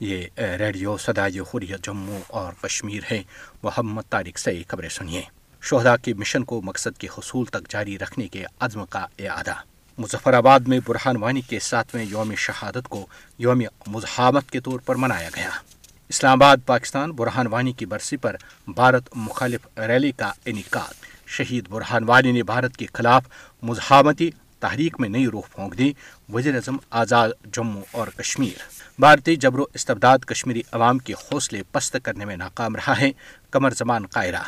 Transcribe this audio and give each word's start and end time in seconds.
یہ 0.00 0.26
ریڈیو 0.58 0.94
حریت 1.52 1.84
جموں 1.84 2.18
اور 2.38 2.52
کشمیر 2.62 3.02
ہے 3.10 3.20
محمد 3.62 4.10
طارق 4.10 4.38
سے 4.38 4.52
خبریں 4.68 4.88
سنیے 4.88 5.22
شہدا 5.70 5.96
کے 6.02 6.14
مشن 6.18 6.44
کو 6.44 6.60
مقصد 6.64 6.98
کے 7.00 7.08
حصول 7.18 7.44
تک 7.52 7.68
جاری 7.70 7.98
رکھنے 7.98 8.26
کے 8.32 8.44
عزم 8.66 8.84
کا 8.90 9.04
اعادہ 9.18 9.54
مظفر 9.98 10.34
آباد 10.34 10.60
میں 10.68 10.78
برہان 10.86 11.16
وانی 11.22 11.40
کے 11.48 11.58
ساتویں 11.68 12.04
یوم 12.10 12.34
شہادت 12.46 12.88
کو 12.88 13.04
یوم 13.38 13.60
مزاحمت 13.94 14.50
کے 14.50 14.60
طور 14.64 14.78
پر 14.86 14.94
منایا 15.04 15.28
گیا 15.36 15.50
اسلام 16.08 16.42
آباد 16.42 16.66
پاکستان 16.66 17.12
برہان 17.20 17.46
وانی 17.50 17.72
کی 17.72 17.86
برسی 17.86 18.16
پر 18.24 18.36
بھارت 18.76 19.08
مخالف 19.16 19.66
ریلی 19.88 20.12
کا 20.16 20.32
انعقاد 20.46 21.04
شہید 21.36 21.68
برہان 21.70 22.04
وانی 22.08 22.32
نے 22.32 22.42
بھارت 22.52 22.76
کے 22.76 22.86
خلاف 22.94 23.28
مزاحمتی 23.70 24.30
تحریک 24.64 24.94
میں 25.00 25.08
نئی 25.08 25.26
روح 25.32 25.42
پھونک 25.54 25.76
دی 25.78 25.90
وزیر 26.32 26.54
اعظم 26.54 26.76
آزاد 27.02 27.30
جموں 27.56 27.82
اور 27.98 28.08
کشمیر 28.18 28.60
بھارتی 29.04 29.34
جبر 29.44 29.58
و 29.60 29.64
استبداد 29.78 30.18
کشمیری 30.28 30.60
عوام 30.76 30.98
کے 31.08 31.12
حوصلے 31.22 31.60
پست 31.72 31.96
کرنے 32.02 32.24
میں 32.24 32.36
ناکام 32.36 32.76
رہا 32.76 32.98
ہے 33.00 33.10
کمر 33.56 33.74
زمان 33.78 34.06
قائرہ 34.14 34.40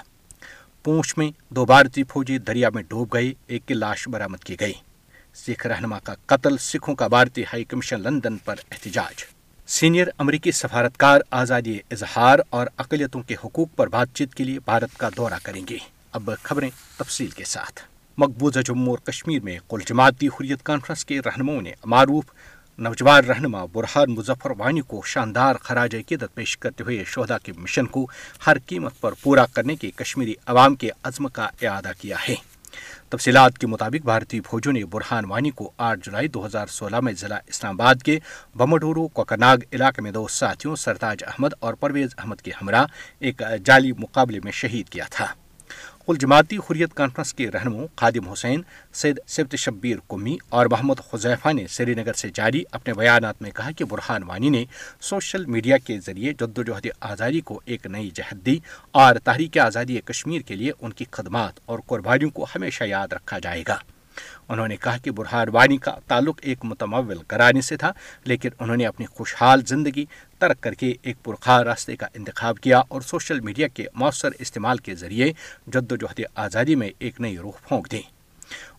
پونچھ 0.84 1.14
میں 1.19 1.31
دو 1.56 1.64
بھارتی 1.73 2.05
فوجی 2.12 2.39
دریا 2.50 2.69
میں 2.75 2.83
ڈوب 2.91 3.12
گئے 3.14 3.58
لاش 3.75 4.06
برامد 4.14 4.45
کی 4.45 4.56
گئی 4.61 4.73
سکھ 5.45 5.67
رہنما 5.73 5.98
کا 6.05 6.14
قتل 6.34 6.56
سکھوں 6.69 6.95
کا 7.03 7.06
بھارتی 7.17 7.42
ہائی 7.53 7.64
کمیشن 7.73 8.01
لندن 8.03 8.36
پر 8.45 8.61
احتجاج 8.70 9.25
سینئر 9.78 10.08
امریکی 10.25 10.51
سفارتکار 10.62 11.20
آزادی 11.42 11.78
اظہار 11.98 12.39
اور 12.58 12.67
اقلیتوں 12.84 13.23
کے 13.28 13.36
حقوق 13.45 13.77
پر 13.77 13.89
بات 13.98 14.14
چیت 14.14 14.34
کے 14.34 14.45
لیے 14.45 14.58
بھارت 14.70 14.97
کا 14.98 15.08
دورہ 15.17 15.39
کریں 15.51 15.62
گے 15.70 15.78
اب 16.20 16.30
خبریں 16.45 16.70
تفصیل 16.98 17.30
کے 17.41 17.45
ساتھ 17.53 17.80
مقبوضہ 18.19 18.59
جموں 18.67 18.89
اور 18.92 18.98
کشمیر 19.06 19.42
میں 19.45 19.59
کل 19.70 19.81
جماعتی 19.86 20.27
حریت 20.39 20.62
کانفرنس 20.64 21.05
کے 21.05 21.19
رہنماؤں 21.27 21.61
نے 21.62 21.72
معروف 21.95 22.25
نوجوان 22.86 23.25
رہنما 23.25 23.64
برہان 23.73 24.14
مظفر 24.14 24.50
وانی 24.58 24.81
کو 24.92 25.00
شاندار 25.12 25.56
خراج 25.62 25.95
عقیدت 25.97 26.34
پیش 26.34 26.56
کرتے 26.58 26.84
ہوئے 26.84 27.03
شہدا 27.14 27.39
کے 27.45 27.53
مشن 27.58 27.86
کو 27.97 28.06
ہر 28.47 28.58
قیمت 28.67 29.00
پر 29.00 29.12
پورا 29.23 29.45
کرنے 29.55 29.77
کے 29.81 29.91
کشمیری 29.97 30.34
عوام 30.53 30.75
کے 30.83 30.91
عزم 31.08 31.27
کا 31.39 31.48
اعادہ 31.62 31.91
کیا 32.00 32.17
ہے 32.28 32.34
تفصیلات 33.11 33.58
کے 33.58 33.67
مطابق 33.67 34.05
بھارتی 34.05 34.41
فوجوں 34.48 34.73
نے 34.73 34.84
برہان 34.92 35.25
وانی 35.30 35.51
کو 35.61 35.70
آٹھ 35.89 36.01
جولائی 36.05 36.28
دو 36.28 36.45
ہزار 36.47 36.67
سولہ 36.78 37.01
میں 37.03 37.12
ضلع 37.20 37.39
اسلام 37.48 37.80
آباد 37.80 38.03
کے 38.05 38.19
بمڈورو 38.58 39.06
کوکرناگ 39.19 39.73
علاقے 39.73 40.03
میں 40.03 40.11
دو 40.12 40.27
ساتھیوں 40.41 40.77
سرتاج 40.86 41.25
احمد 41.27 41.53
اور 41.67 41.75
پرویز 41.80 42.14
احمد 42.19 42.41
کے 42.45 42.51
ہمراہ 42.62 42.84
ایک 43.27 43.42
جعلی 43.64 43.92
مقابلے 43.98 44.41
میں 44.45 44.53
شہید 44.62 44.89
کیا 44.92 45.05
تھا 45.11 45.27
الجماعتی 46.12 46.57
حریت 46.69 46.93
کانفرنس 46.97 47.33
کے 47.35 47.51
رہنما 47.51 47.83
خادم 48.01 48.29
حسین 48.33 48.61
سید 49.03 49.19
سبت 49.37 49.55
شبیر 49.59 49.97
قمی 50.09 50.37
اور 50.59 50.67
محمد 50.71 51.01
حذیفہ 51.13 51.53
نے 51.57 51.67
سری 51.77 51.95
نگر 52.01 52.13
سے 52.21 52.29
جاری 52.35 52.63
اپنے 52.79 52.95
بیانات 52.98 53.43
میں 53.43 53.51
کہا 53.55 53.71
کہ 53.79 53.85
برحان 53.91 54.23
وانی 54.29 54.48
نے 54.57 54.65
سوشل 55.09 55.47
میڈیا 55.57 55.79
کے 55.87 55.98
ذریعے 56.07 56.33
جد 56.41 56.61
آزادی 57.11 57.41
کو 57.51 57.61
ایک 57.65 57.87
نئی 57.91 58.11
جہد 58.15 58.45
دی 58.47 58.59
اور 59.03 59.17
تحریک 59.25 59.59
آزادی 59.65 59.98
کشمیر 60.11 60.41
کے 60.48 60.57
لیے 60.57 60.73
ان 60.81 60.93
کی 60.98 61.05
خدمات 61.13 61.61
اور 61.71 61.79
قربانیوں 61.87 62.31
کو 62.39 62.47
ہمیشہ 62.55 62.85
یاد 62.85 63.13
رکھا 63.13 63.39
جائے 63.43 63.63
گا 63.69 63.79
انہوں 64.49 64.69
نے 64.69 64.77
کہا 64.85 64.97
کہ 65.03 65.11
برہان 65.19 65.49
وانی 65.53 65.77
کا 65.87 65.95
تعلق 66.09 66.39
ایک 66.43 66.65
متمول 66.65 67.19
کرانے 67.29 67.61
سے 67.69 67.77
تھا 67.83 67.93
لیکن 68.25 68.51
انہوں 68.59 68.77
نے 68.77 68.87
اپنی 68.87 69.07
خوشحال 69.07 69.63
زندگی 69.67 70.05
ترک 70.39 70.61
کر 70.63 70.75
کے 70.83 70.93
ایک 71.03 71.23
پرخار 71.25 71.65
راستے 71.67 71.97
کا 71.97 72.07
انتخاب 72.15 72.59
کیا 72.63 72.81
اور 72.89 73.01
سوشل 73.11 73.41
میڈیا 73.49 73.69
کے 73.75 73.87
مؤثر 73.95 74.33
استعمال 74.39 74.79
کے 74.89 74.95
ذریعے 75.05 75.33
جد 75.75 75.93
و 75.93 75.97
جہد 76.05 76.21
آزادی 76.47 76.75
میں 76.83 76.89
ایک 76.99 77.21
نئی 77.21 77.37
روح 77.39 77.59
پھونک 77.69 77.91
دیں 77.93 78.03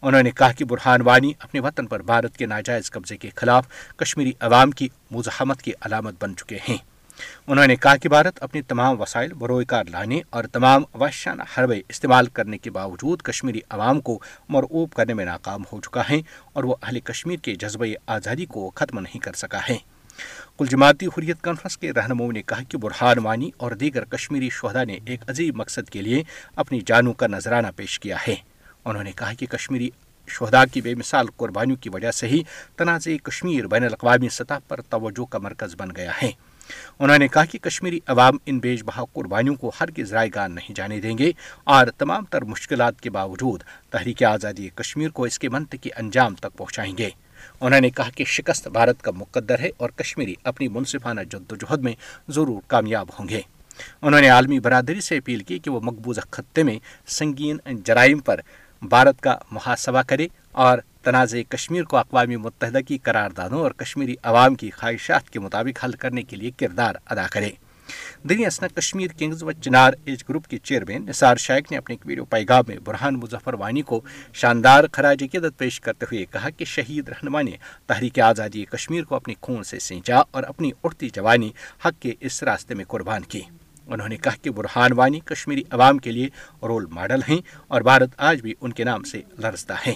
انہوں 0.01 0.21
نے 0.23 0.31
کہا 0.31 0.51
کہ 0.57 0.65
برہان 0.65 1.01
وانی 1.05 1.31
اپنے 1.39 1.59
وطن 1.61 1.87
پر 1.87 2.01
بھارت 2.11 2.37
کے 2.37 2.45
ناجائز 2.45 2.91
قبضے 2.91 3.17
کے 3.23 3.29
خلاف 3.35 3.67
کشمیری 3.97 4.31
عوام 4.47 4.71
کی 4.81 4.87
مزاحمت 5.11 5.61
کی 5.61 5.71
علامت 5.85 6.23
بن 6.23 6.35
چکے 6.37 6.57
ہیں 6.67 6.77
انہوں 7.47 7.67
نے 7.67 7.75
کہا 7.83 7.95
کہ 8.01 8.09
بھارت 8.09 8.41
اپنے 8.43 8.61
تمام 8.67 8.99
وسائل 9.01 9.31
کار 9.67 9.85
لانے 9.91 10.19
اور 10.35 10.43
تمام 10.51 10.83
وحشانہ 11.01 11.43
حربے 11.57 11.79
استعمال 11.89 12.25
کرنے 12.37 12.57
کے 12.57 12.71
باوجود 12.71 13.21
کشمیری 13.29 13.59
عوام 13.75 13.99
کو 14.09 14.17
مرعوب 14.53 14.93
کرنے 14.95 15.13
میں 15.19 15.25
ناکام 15.25 15.63
ہو 15.71 15.79
چکا 15.85 16.01
ہے 16.09 16.19
اور 16.53 16.63
وہ 16.63 16.75
اہل 16.81 16.99
کشمیر 17.09 17.39
کے 17.43 17.55
جذبہ 17.59 17.85
آزادی 18.17 18.45
کو 18.55 18.69
ختم 18.75 18.99
نہیں 18.99 19.23
کر 19.23 19.33
سکا 19.43 19.59
ہے 19.69 19.77
کل 20.59 20.65
جماعتی 20.69 21.05
حریت 21.17 21.41
کانفرنس 21.43 21.77
کے 21.77 21.91
رہنماؤں 21.93 22.31
نے 22.33 22.41
کہا 22.47 22.61
کہ 22.69 22.77
برہان 22.85 23.19
وانی 23.25 23.49
اور 23.63 23.71
دیگر 23.83 24.05
کشمیری 24.15 24.49
شہدا 24.59 24.83
نے 24.91 24.97
ایک 25.05 25.29
عجیب 25.29 25.55
مقصد 25.59 25.89
کے 25.89 26.01
لیے 26.01 26.21
اپنی 26.63 26.79
جانوں 26.85 27.13
کا 27.21 27.27
نذرانہ 27.27 27.67
پیش 27.75 27.99
کیا 27.99 28.17
ہے 28.27 28.35
انہوں 28.85 29.03
نے 29.03 29.11
کہا 29.17 29.33
کہ 29.39 29.45
کشمیری 29.55 29.89
شہدا 30.37 30.63
کی 30.71 30.81
بے 30.81 30.93
مثال 30.95 31.25
قربانیوں 31.37 31.77
کی 31.83 31.89
وجہ 31.93 32.11
سے 32.11 32.27
ہی 32.27 32.41
تنازع 32.77 33.15
کشمیر 33.27 33.67
بین 33.73 33.83
الاقوامی 33.83 34.29
سطح 34.39 34.59
پر 34.67 34.81
توجہ 34.89 35.25
کا 35.31 35.39
مرکز 35.43 35.75
بن 35.79 35.91
گیا 35.97 36.11
ہے 36.21 36.31
انہوں 36.99 37.17
نے 37.17 37.27
کہا 37.27 37.43
کہ 37.51 37.59
کشمیری 37.61 37.99
عوام 38.13 38.37
ان 38.45 38.59
بیش 38.59 38.83
بہا 38.83 39.03
قربانیوں 39.13 39.55
کو 39.61 39.71
ہر 39.79 39.89
کی 39.95 40.03
ذرائع 40.09 40.29
گاہ 40.35 40.47
نہیں 40.47 40.75
جانے 40.75 40.99
دیں 41.01 41.17
گے 41.17 41.31
اور 41.75 41.87
تمام 41.97 42.25
تر 42.31 42.43
مشکلات 42.53 42.99
کے 43.01 43.09
باوجود 43.17 43.63
تحریک 43.91 44.23
آزادی 44.33 44.67
کشمیر 44.75 45.09
کو 45.17 45.23
اس 45.25 45.39
کے 45.39 45.49
منطقی 45.57 45.89
انجام 45.99 46.35
تک 46.43 46.57
پہنچائیں 46.57 46.93
گے 46.97 47.09
انہوں 47.61 47.81
نے 47.81 47.89
کہا 47.95 48.09
کہ 48.15 48.23
شکست 48.27 48.67
بھارت 48.77 49.01
کا 49.01 49.11
مقدر 49.15 49.59
ہے 49.59 49.69
اور 49.81 49.89
کشمیری 49.95 50.33
اپنی 50.51 50.67
منصفانہ 50.77 51.21
جد 51.31 51.51
و 51.51 51.55
جہد 51.65 51.83
میں 51.83 51.93
ضرور 52.33 52.59
کامیاب 52.67 53.07
ہوں 53.19 53.29
گے 53.29 53.41
انہوں 54.01 54.21
نے 54.21 54.29
عالمی 54.29 54.59
برادری 54.65 55.01
سے 55.01 55.17
اپیل 55.17 55.39
کی 55.49 55.57
کہ 55.65 55.71
وہ 55.71 55.79
مقبوضہ 55.83 56.21
خطے 56.31 56.63
میں 56.69 56.77
سنگین 57.17 57.57
جرائم 57.85 58.19
پر 58.29 58.39
بھارت 58.89 59.21
کا 59.21 59.35
محاسبہ 59.51 60.01
کرے 60.07 60.27
اور 60.65 60.77
تنازع 61.07 61.41
کشمیر 61.51 61.83
کو 61.91 61.97
اقوام 61.97 62.29
متحدہ 62.43 62.77
کی 62.87 62.97
قراردادوں 63.03 63.59
اور 63.63 63.71
کشمیری 63.77 64.15
عوام 64.29 64.55
کی 64.61 64.69
خواہشات 64.77 65.29
کے 65.33 65.39
مطابق 65.39 65.83
حل 65.83 65.91
کرنے 65.99 66.21
کے 66.31 66.35
لیے 66.35 66.49
کردار 66.59 66.95
ادا 67.09 67.25
دنیا 68.29 68.49
دینی 68.57 68.67
کشمیر 68.79 69.11
کنگز 69.19 69.43
و 69.43 69.51
چنار 69.51 69.93
ایج 70.05 70.23
گروپ 70.29 70.47
کے 70.49 70.57
چیئرمین 70.63 71.05
نثار 71.09 71.37
شائق 71.43 71.71
نے 71.71 71.77
اپنے 71.77 71.93
ایک 71.95 72.05
ویڈیو 72.07 72.25
پیغام 72.33 72.63
میں 72.67 72.77
برہان 72.85 73.19
مظفر 73.19 73.53
وانی 73.59 73.81
کو 73.91 73.99
شاندار 74.41 74.83
خراج 74.93 75.23
عقیدت 75.23 75.57
پیش 75.59 75.79
کرتے 75.85 76.05
ہوئے 76.11 76.25
کہا 76.31 76.49
کہ 76.57 76.65
شہید 76.73 77.09
رہنما 77.09 77.41
نے 77.49 77.55
تحریک 77.91 78.19
آزادی 78.31 78.65
کشمیر 78.73 79.03
کو 79.09 79.15
اپنی 79.15 79.35
خون 79.41 79.63
سے 79.71 79.79
سینچا 79.87 80.21
اور 80.35 80.43
اپنی 80.47 80.71
اڑتی 80.83 81.09
جوانی 81.15 81.51
حق 81.85 82.01
کے 82.01 82.13
اس 82.27 82.41
راستے 82.49 82.73
میں 82.79 82.85
قربان 82.95 83.21
کی 83.33 83.41
انہوں 83.87 84.07
نے 84.09 84.17
کہا 84.27 84.35
کہ 84.41 84.51
برہان 84.59 84.93
وانی 84.97 85.19
کشمیری 85.31 85.63
عوام 85.77 85.97
کے 86.05 86.11
لیے 86.11 86.27
رول 86.67 86.85
ماڈل 86.99 87.21
ہیں 87.29 87.41
اور 87.73 87.81
بھارت 87.91 88.19
آج 88.31 88.41
بھی 88.41 88.53
ان 88.61 88.73
کے 88.79 88.83
نام 88.91 89.03
سے 89.13 89.21
لرزتا 89.43 89.75
ہے 89.87 89.93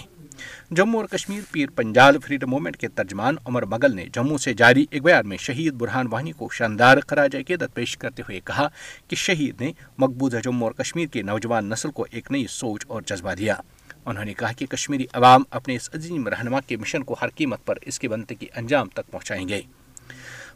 جموں 0.76 1.00
اور 1.00 1.06
کشمیر 1.16 1.40
پیر 1.52 1.68
پنجال 1.76 2.18
فریڈم 2.26 2.50
موومنٹ 2.50 2.76
کے 2.76 2.88
ترجمان 2.94 3.36
عمر 3.46 3.62
مغل 3.74 3.94
نے 3.96 4.06
جموں 4.14 4.38
سے 4.44 4.54
جاری 4.62 4.84
ایک 4.90 5.02
بیان 5.04 5.28
میں 5.28 5.36
شہید 5.40 5.74
برہان 5.80 6.06
وانی 6.10 6.32
کو 6.36 6.48
شاندار 6.58 6.98
خراج 7.06 7.36
عقیدت 7.36 7.74
پیش 7.74 7.96
کرتے 7.98 8.22
ہوئے 8.28 8.40
کہا 8.44 8.66
کہ 9.08 9.16
شہید 9.26 9.60
نے 9.62 9.70
مقبوضہ 9.98 10.36
جموں 10.44 10.66
اور 10.68 10.72
کشمیر 10.84 11.06
کے 11.12 11.22
نوجوان 11.30 11.68
نسل 11.70 11.90
کو 12.00 12.06
ایک 12.10 12.30
نئی 12.32 12.46
سوچ 12.50 12.84
اور 12.88 13.02
جذبہ 13.06 13.34
دیا 13.38 13.56
انہوں 14.04 14.24
نے 14.24 14.34
کہا 14.34 14.52
کہ 14.58 14.66
کشمیری 14.70 15.06
عوام 15.14 15.42
اپنے 15.58 15.74
اس 15.76 15.90
عظیم 15.94 16.26
رہنما 16.28 16.60
کے 16.66 16.76
مشن 16.76 17.02
کو 17.10 17.16
ہر 17.20 17.28
قیمت 17.34 17.64
پر 17.66 17.78
اس 17.90 17.98
کے 17.98 18.08
بنتے 18.08 18.34
کی 18.34 18.46
انجام 18.56 18.88
تک 18.94 19.10
پہنچائیں 19.12 19.46
گے 19.48 19.60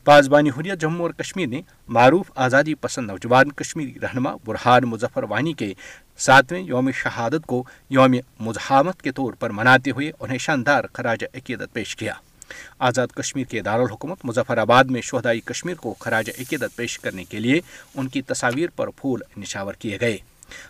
پاسبانی 0.06 0.50
حریت 0.56 0.80
جموں 0.80 1.00
اور 1.04 1.10
کشمیر 1.20 1.46
نے 1.48 1.60
معروف 1.94 2.30
آزادی 2.44 2.74
پسند 2.80 3.06
نوجوان 3.10 3.48
کشمیری 3.58 3.98
رہنما 4.02 4.34
برہان 4.46 4.84
مظفر 4.88 5.22
وانی 5.30 5.52
کے 5.62 5.72
ساتویں 6.26 6.60
یوم 6.66 6.90
شہادت 6.94 7.46
کو 7.46 7.62
یوم 7.96 8.14
مزاحمت 8.46 9.00
کے 9.02 9.12
طور 9.12 9.32
پر 9.40 9.50
مناتے 9.60 9.90
ہوئے 9.96 10.10
انہیں 10.18 10.38
شاندار 10.46 10.84
خراج 10.94 11.24
عقیدت 11.32 11.72
پیش 11.74 11.94
کیا 12.02 12.12
آزاد 12.88 13.14
کشمیر 13.16 13.44
کے 13.50 13.60
دارالحکومت 13.68 14.18
مظفر 14.24 14.58
آباد 14.66 14.94
میں 14.96 15.00
شہدائی 15.10 15.40
کشمیر 15.50 15.76
کو 15.82 15.94
خراج 16.04 16.30
عقیدت 16.38 16.76
پیش 16.76 16.98
کرنے 17.04 17.24
کے 17.30 17.40
لیے 17.40 17.60
ان 17.94 18.08
کی 18.14 18.22
تصاویر 18.32 18.68
پر 18.76 18.90
پھول 19.00 19.20
نشاور 19.36 19.74
کیے 19.78 19.98
گئے 20.00 20.16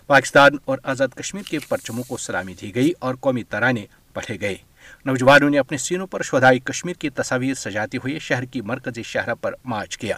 پاکستان 0.06 0.56
اور 0.70 0.78
آزاد 0.94 1.16
کشمیر 1.20 1.42
کے 1.50 1.58
پرچموں 1.68 2.04
کو 2.08 2.16
سلامی 2.26 2.54
دی 2.60 2.74
گئی 2.74 2.92
اور 3.04 3.14
قومی 3.26 3.42
ترانے 3.50 3.84
پڑھے 4.14 4.40
گئے 4.40 4.56
نوجوانوں 5.06 5.50
نے 5.50 5.58
اپنے 5.58 5.78
سینوں 5.78 6.06
پر 6.10 6.22
شدھائی 6.30 6.58
کشمیر 6.68 6.94
کی 7.00 7.10
تصاویر 7.20 7.54
سجاتے 7.64 7.98
ہوئے 8.04 8.18
شہر 8.28 8.44
کی 8.52 8.60
مرکزی 8.70 9.02
شہرہ 9.12 9.34
پر 9.40 9.54
مارچ 9.72 9.96
کیا 9.98 10.16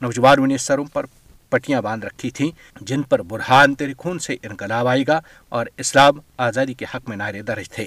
نوجوانوں 0.00 0.46
نے 0.46 0.56
سروں 0.66 0.84
پر 0.92 1.06
پٹیاں 1.50 1.80
باندھ 1.82 2.04
رکھی 2.06 2.30
تھیں 2.36 2.50
جن 2.86 3.02
پر 3.10 3.22
برہان 3.32 3.74
تیرے 3.78 3.92
خون 3.98 4.18
سے 4.18 4.34
انقلاب 4.48 4.88
آئے 4.88 5.02
گا 5.08 5.18
اور 5.56 5.66
اسلام 5.84 6.18
آزادی 6.48 6.74
کے 6.80 6.84
حق 6.94 7.08
میں 7.08 7.16
نعرے 7.16 7.42
درج 7.50 7.68
تھے 7.74 7.84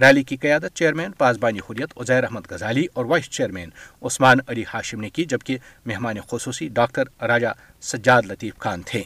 ریلی 0.00 0.22
کی 0.30 0.36
قیادت 0.44 0.74
چیئرمین 0.76 1.12
پاسبانی 1.18 1.58
حریت 1.70 1.98
عزیر 2.00 2.24
احمد 2.24 2.50
غزالی 2.50 2.86
اور 2.94 3.04
وائس 3.06 3.28
چیئرمین 3.30 3.70
عثمان 4.10 4.38
علی 4.48 4.64
ہاشم 4.74 5.00
نے 5.00 5.10
کی 5.16 5.24
جبکہ 5.34 5.58
مہمان 5.86 6.20
خصوصی 6.30 6.68
ڈاکٹر 6.80 7.22
راجہ 7.28 7.52
سجاد 7.92 8.22
لطیف 8.28 8.58
خان 8.64 8.82
تھے 8.86 9.02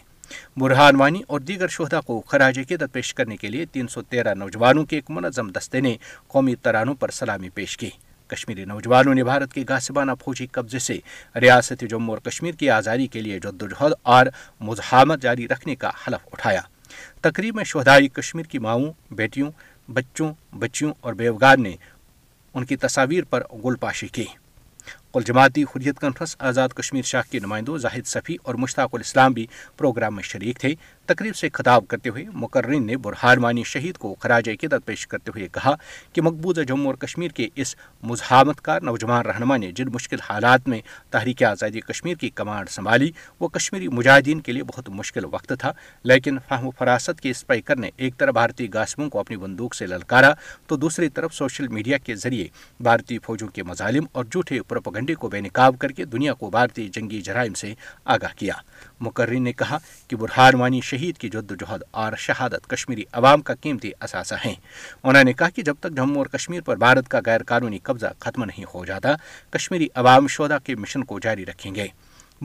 برہان 0.61 0.97
وانی 1.01 1.21
اور 1.29 1.41
دیگر 1.41 1.69
شہدا 1.71 2.01
کو 2.07 2.21
خراج 2.27 2.59
عقیدت 2.59 2.93
پیش 2.93 3.13
کرنے 3.15 3.37
کے 3.37 3.49
لیے 3.49 3.65
تین 3.73 3.89
سو 3.89 4.03
تیرہ 4.13 4.35
نوجوانوں 4.35 4.85
کے 4.87 4.97
ایک 4.97 5.11
منظم 5.11 5.49
دستے 5.59 5.81
نے 5.81 5.97
قومی 6.33 6.55
ترانوں 6.63 6.95
پر 7.01 7.11
سلامی 7.21 7.49
پیش 7.55 7.77
کی 7.79 7.91
کشمیری 8.29 8.65
نوجوانوں 8.65 9.15
نے 9.15 9.25
بھارت 9.25 9.53
کے 9.53 9.65
گاسبانہ 9.69 10.13
فوجی 10.25 10.47
قبضے 10.53 10.79
سے 10.79 10.99
ریاست 11.41 11.85
جموں 11.91 12.15
اور 12.15 12.19
کشمیر 12.31 12.55
کی 12.59 12.71
آزادی 12.79 13.07
کے 13.15 13.21
لیے 13.23 13.39
جدوجہد 13.45 13.93
اور 14.17 14.27
مزاحمت 14.69 15.23
جاری 15.23 15.49
رکھنے 15.49 15.75
کا 15.85 15.91
حلف 16.07 16.29
اٹھایا 16.33 16.61
تقریب 17.23 17.57
میں 17.57 17.65
شہدائی 17.65 18.09
کشمیر 18.19 18.45
کی 18.51 18.59
ماؤں 18.67 18.91
بیٹیوں 19.17 19.51
بچوں 19.93 20.33
بچیوں 20.59 20.93
اور 21.01 21.13
بیوگار 21.15 21.57
نے 21.59 21.75
ان 22.55 22.65
کی 22.65 22.77
تصاویر 22.87 23.25
پر 23.31 23.43
گل 23.65 23.77
پاشی 23.81 24.09
کی 24.13 24.25
کل 25.15 25.23
جماعتی 25.23 25.63
حریت 25.75 25.99
کانفرنس 25.99 26.35
آزاد 26.49 26.69
کشمیر 26.77 27.03
شاہ 27.07 27.23
کے 27.31 27.39
نمائندوں 27.41 27.77
زاہد 27.79 28.07
صفی 28.07 28.37
اور 28.43 28.55
مشتاق 28.63 28.95
الاسلام 28.95 29.33
بھی 29.33 29.47
پروگرام 29.79 30.15
میں 30.15 30.23
شریک 30.27 30.59
تھے 30.61 30.73
تقریب 31.07 31.37
سے 31.37 31.49
خطاب 31.53 31.87
کرتے 31.89 32.09
ہوئے 32.11 32.25
مقررین 32.43 32.87
نے 32.87 32.97
برہارمانی 33.05 33.63
شہید 33.67 33.97
کو 33.99 34.15
خراج 34.21 34.49
عقیدت 34.49 34.87
پیش 34.87 35.07
کرتے 35.07 35.31
ہوئے 35.35 35.49
کہا 35.53 35.75
کہ 36.13 36.23
مقبوضہ 36.23 36.61
جموں 36.69 36.87
اور 36.87 36.95
کشمیر 37.05 37.31
کے 37.37 37.49
اس 37.63 37.75
مزاحمت 38.11 38.61
کار 38.65 38.81
نوجوان 38.83 39.27
رہنما 39.27 39.57
نے 39.57 39.71
جن 39.81 39.89
مشکل 39.95 40.21
حالات 40.29 40.69
میں 40.69 40.81
تحریک 41.13 41.43
آزادی 41.49 41.81
کشمیر 41.81 42.15
کی 42.21 42.31
کمانڈ 42.35 42.69
سنبھالی 42.71 43.11
وہ 43.41 43.49
کشمیری 43.57 43.89
مجاہدین 43.99 44.41
کے 44.47 44.53
لیے 44.53 44.63
بہت 44.73 44.89
مشکل 45.01 45.25
وقت 45.33 45.53
تھا 45.61 45.73
لیکن 46.05 46.39
فہم 46.49 46.67
و 46.67 46.71
فراست 46.79 47.21
کے 47.23 47.31
اسپائکر 47.31 47.77
نے 47.81 47.91
ایک 47.97 48.17
طرف 48.19 48.35
بھارتی 48.35 48.73
گاسموں 48.75 49.09
کو 49.11 49.19
اپنی 49.21 49.37
بندوق 49.45 49.75
سے 49.75 49.87
للکارا 49.87 50.33
تو 50.67 50.77
دوسری 50.85 51.09
طرف 51.19 51.35
سوشل 51.35 51.69
میڈیا 51.69 51.99
کے 52.05 52.15
ذریعے 52.25 52.47
بھارتی 52.85 53.19
فوجوں 53.27 53.49
کے 53.55 53.63
مظالم 53.63 54.05
اور 54.13 54.25
جھوٹے 54.31 54.61
پروپگنڈے 54.69 55.15
کو 55.15 55.29
بے 55.29 55.41
نقاب 55.41 55.79
کر 55.81 55.93
کے 55.97 56.05
دنیا 56.17 56.35
کو 56.45 56.51
بھارتی 56.51 56.89
جنگی 56.95 57.21
جرائم 57.31 57.55
سے 57.65 57.73
آگاہ 58.17 58.37
کیا 58.39 58.55
مقرری 59.01 59.39
نے 59.39 59.53
کہا 59.53 59.79
کہ 60.09 60.17
برہان 60.17 60.55
وانی 60.61 60.81
شہید 60.85 61.19
کی 61.19 61.29
جد 61.31 61.51
و 61.53 61.55
جہد 61.61 61.83
اور 62.03 62.13
شہادت 62.27 62.69
کشمیری 62.71 63.05
عوام 63.13 63.41
کا 63.49 63.55
قیمتی 63.61 63.91
اثاثہ 64.01 64.35
ہیں 64.45 64.55
انہوں 65.03 65.25
نے 65.25 65.33
کہا 65.33 65.49
کہ 65.55 65.63
جب 65.63 65.75
تک 65.81 65.97
جموں 65.97 66.17
اور 66.19 66.27
کشمیر 66.37 66.61
پر 66.67 66.77
بھارت 66.85 67.09
کا 67.09 67.21
غیر 67.27 67.43
قانونی 67.47 67.79
قبضہ 67.83 68.13
ختم 68.21 68.45
نہیں 68.45 68.65
ہو 68.75 68.85
جاتا 68.85 69.15
کشمیری 69.57 69.89
عوام 70.03 70.27
شودا 70.37 70.59
کے 70.65 70.77
مشن 70.85 71.05
کو 71.05 71.19
جاری 71.23 71.47
رکھیں 71.47 71.75
گے 71.75 71.87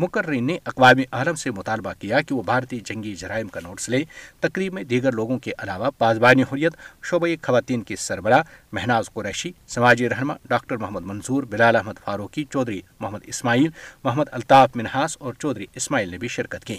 مقررین 0.02 0.46
نے 0.48 0.58
اقوام 0.70 0.98
عالم 1.18 1.36
سے 1.42 1.52
مطالبہ 1.56 1.92
کیا 2.00 2.20
کہ 2.28 2.34
وہ 2.36 2.42
بھارتی 2.50 2.80
جنگی 2.86 3.14
جرائم 3.22 3.48
کا 3.56 3.60
نوٹس 3.64 3.88
لیں 3.90 4.04
تقریب 4.42 4.74
میں 4.74 4.84
دیگر 4.92 5.12
لوگوں 5.20 5.38
کے 5.48 5.52
علاوہ 5.64 5.90
پاسبانی 5.98 6.44
حریت 6.52 6.74
شعبۂ 7.10 7.36
خواتین 7.48 7.82
کے 7.90 7.96
سربراہ 8.06 8.42
مہناز 8.76 9.10
قریشی 9.14 9.52
سماجی 9.76 10.10
رہنما 10.10 10.34
ڈاکٹر 10.50 10.78
محمد 10.84 11.06
منظور 11.12 11.44
بلال 11.54 11.76
احمد 11.76 12.00
فاروقی 12.06 12.44
چودھری 12.54 12.80
محمد 13.00 13.28
اسماعیل 13.34 13.68
محمد 14.04 14.34
الطاف 14.40 14.76
منہاس 14.78 15.18
اور 15.24 15.34
چودھری 15.40 15.66
اسماعیل 15.82 16.10
نے 16.12 16.18
بھی 16.24 16.28
شرکت 16.38 16.66
کی 16.72 16.78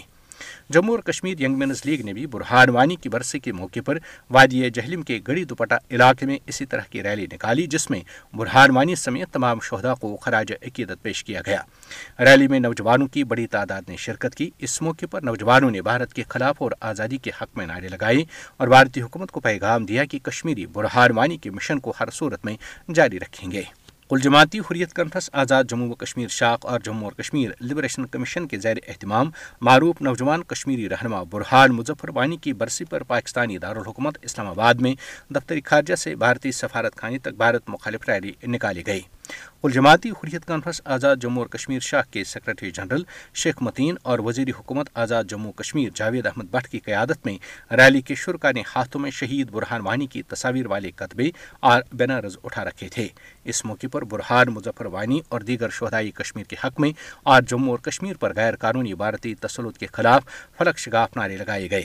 جموں 0.73 0.93
اور 0.95 0.99
کشمیر 1.11 1.41
ینگ 1.41 1.57
مینز 1.59 1.81
لیگ 1.85 2.01
نے 2.05 2.13
بھی 2.13 2.25
برہان 2.35 2.69
وانی 2.75 2.95
کی 3.01 3.09
برسے 3.09 3.39
کے 3.39 3.51
موقع 3.53 3.79
پر 3.85 3.97
وادی 4.33 4.69
جہلم 4.73 5.01
کے 5.09 5.19
گڑی 5.27 5.43
دوپٹہ 5.45 5.75
علاقے 5.91 6.25
میں 6.25 6.37
اسی 6.49 6.65
طرح 6.65 6.83
کی 6.91 7.03
ریلی 7.03 7.25
نکالی 7.33 7.65
جس 7.71 7.89
میں 7.89 7.99
برہان 8.37 8.75
وانی 8.75 8.95
سمیت 8.95 9.31
تمام 9.33 9.59
شہدا 9.69 9.93
کو 10.01 10.15
خراج 10.21 10.51
عقیدت 10.61 11.01
پیش 11.03 11.23
کیا 11.23 11.41
گیا 11.45 11.61
ریلی 12.25 12.47
میں 12.47 12.59
نوجوانوں 12.59 13.07
کی 13.13 13.23
بڑی 13.33 13.47
تعداد 13.55 13.81
نے 13.89 13.95
شرکت 14.05 14.35
کی 14.35 14.49
اس 14.67 14.81
موقع 14.81 15.05
پر 15.11 15.21
نوجوانوں 15.23 15.71
نے 15.71 15.81
بھارت 15.89 16.13
کے 16.13 16.23
خلاف 16.29 16.61
اور 16.61 16.71
آزادی 16.91 17.17
کے 17.25 17.31
حق 17.41 17.57
میں 17.57 17.65
نعرے 17.67 17.87
لگائے 17.89 18.23
اور 18.57 18.67
بھارتی 18.67 19.01
حکومت 19.01 19.31
کو 19.31 19.39
پیغام 19.49 19.85
دیا 19.85 20.05
کہ 20.11 20.19
کشمیری 20.23 20.65
برہان 20.73 21.17
وانی 21.17 21.37
کے 21.45 21.49
مشن 21.51 21.79
کو 21.85 21.93
ہر 21.99 22.09
صورت 22.13 22.45
میں 22.45 22.55
جاری 22.95 23.19
رکھیں 23.19 23.49
گے 23.51 23.63
کل 24.11 24.19
جماعتی 24.19 24.59
حریت 24.69 24.93
کنفرنس 24.93 25.29
آزاد 25.41 25.65
جموں 25.69 25.87
و 25.89 25.95
کشمیر 25.95 26.27
شاخ 26.37 26.65
اور 26.69 26.79
جموں 26.85 27.03
اور 27.05 27.11
کشمیر 27.21 27.49
لبریشن 27.63 28.05
کمیشن 28.11 28.47
کے 28.47 28.57
زیر 28.59 28.77
اہتمام 28.87 29.29
معروف 29.67 30.01
نوجوان 30.01 30.43
کشمیری 30.47 30.89
رہنما 30.89 31.21
برہان 31.31 31.71
مظفر 31.75 32.09
وانی 32.15 32.37
کی 32.41 32.53
برسی 32.61 32.85
پر 32.89 33.03
پاکستانی 33.13 33.57
دارالحکومت 33.57 34.17
اسلام 34.23 34.47
آباد 34.47 34.81
میں 34.85 34.93
دفتر 35.35 35.55
خارجہ 35.65 35.95
سے 36.03 36.15
بھارتی 36.25 36.51
سفارت 36.59 36.97
خانے 37.01 37.17
تک 37.23 37.35
بھارت 37.37 37.69
مخالف 37.69 38.09
ریلی 38.09 38.31
نکالی 38.47 38.83
گئی 38.87 39.01
جماعتی 39.73 40.09
حریت 40.23 40.45
کانفرنس 40.45 40.81
آزاد 40.93 41.17
جموں 41.21 41.41
اور 41.43 41.49
کشمیر 41.57 41.79
شاہ 41.89 42.01
کے 42.11 42.23
سیکرٹری 42.23 42.71
جنرل 42.75 43.03
شیخ 43.41 43.61
متین 43.63 43.95
اور 44.11 44.19
وزیر 44.25 44.47
حکومت 44.59 44.89
آزاد 45.03 45.23
جموں 45.29 45.51
کشمیر 45.59 45.89
جاوید 45.95 46.25
احمد 46.25 46.45
بٹ 46.51 46.67
کی 46.67 46.79
قیادت 46.85 47.25
میں 47.25 47.37
ریلی 47.79 48.01
کے 48.01 48.15
شرکا 48.23 48.51
نے 48.55 48.61
ہاتھوں 48.75 49.01
میں 49.01 49.11
شہید 49.19 49.51
برہان 49.51 49.81
وانی 49.87 50.07
کی 50.13 50.23
تصاویر 50.31 50.67
والے 50.67 50.89
اور 51.71 51.81
بینرز 51.97 52.37
اٹھا 52.43 52.63
رکھے 52.65 52.87
تھے 52.91 53.07
اس 53.51 53.63
موقع 53.65 53.87
پر 53.91 54.03
برہان 54.11 54.49
مظفر 54.53 54.85
وانی 54.95 55.19
اور 55.31 55.41
دیگر 55.51 55.69
شہدائی 55.79 56.11
کشمیر 56.21 56.43
کے 56.49 56.55
حق 56.63 56.79
میں 56.79 56.91
آج 57.35 57.49
جموں 57.49 57.69
اور 57.69 57.79
کشمیر 57.89 58.15
پر 58.19 58.33
غیر 58.35 58.55
قانونی 58.59 58.93
بھارتی 59.01 59.33
تسلط 59.41 59.77
کے 59.77 59.87
خلاف 59.93 60.23
فلک 60.57 60.77
شگاف 60.79 61.15
نعرے 61.17 61.37
لگائے 61.37 61.69
گئے 61.71 61.83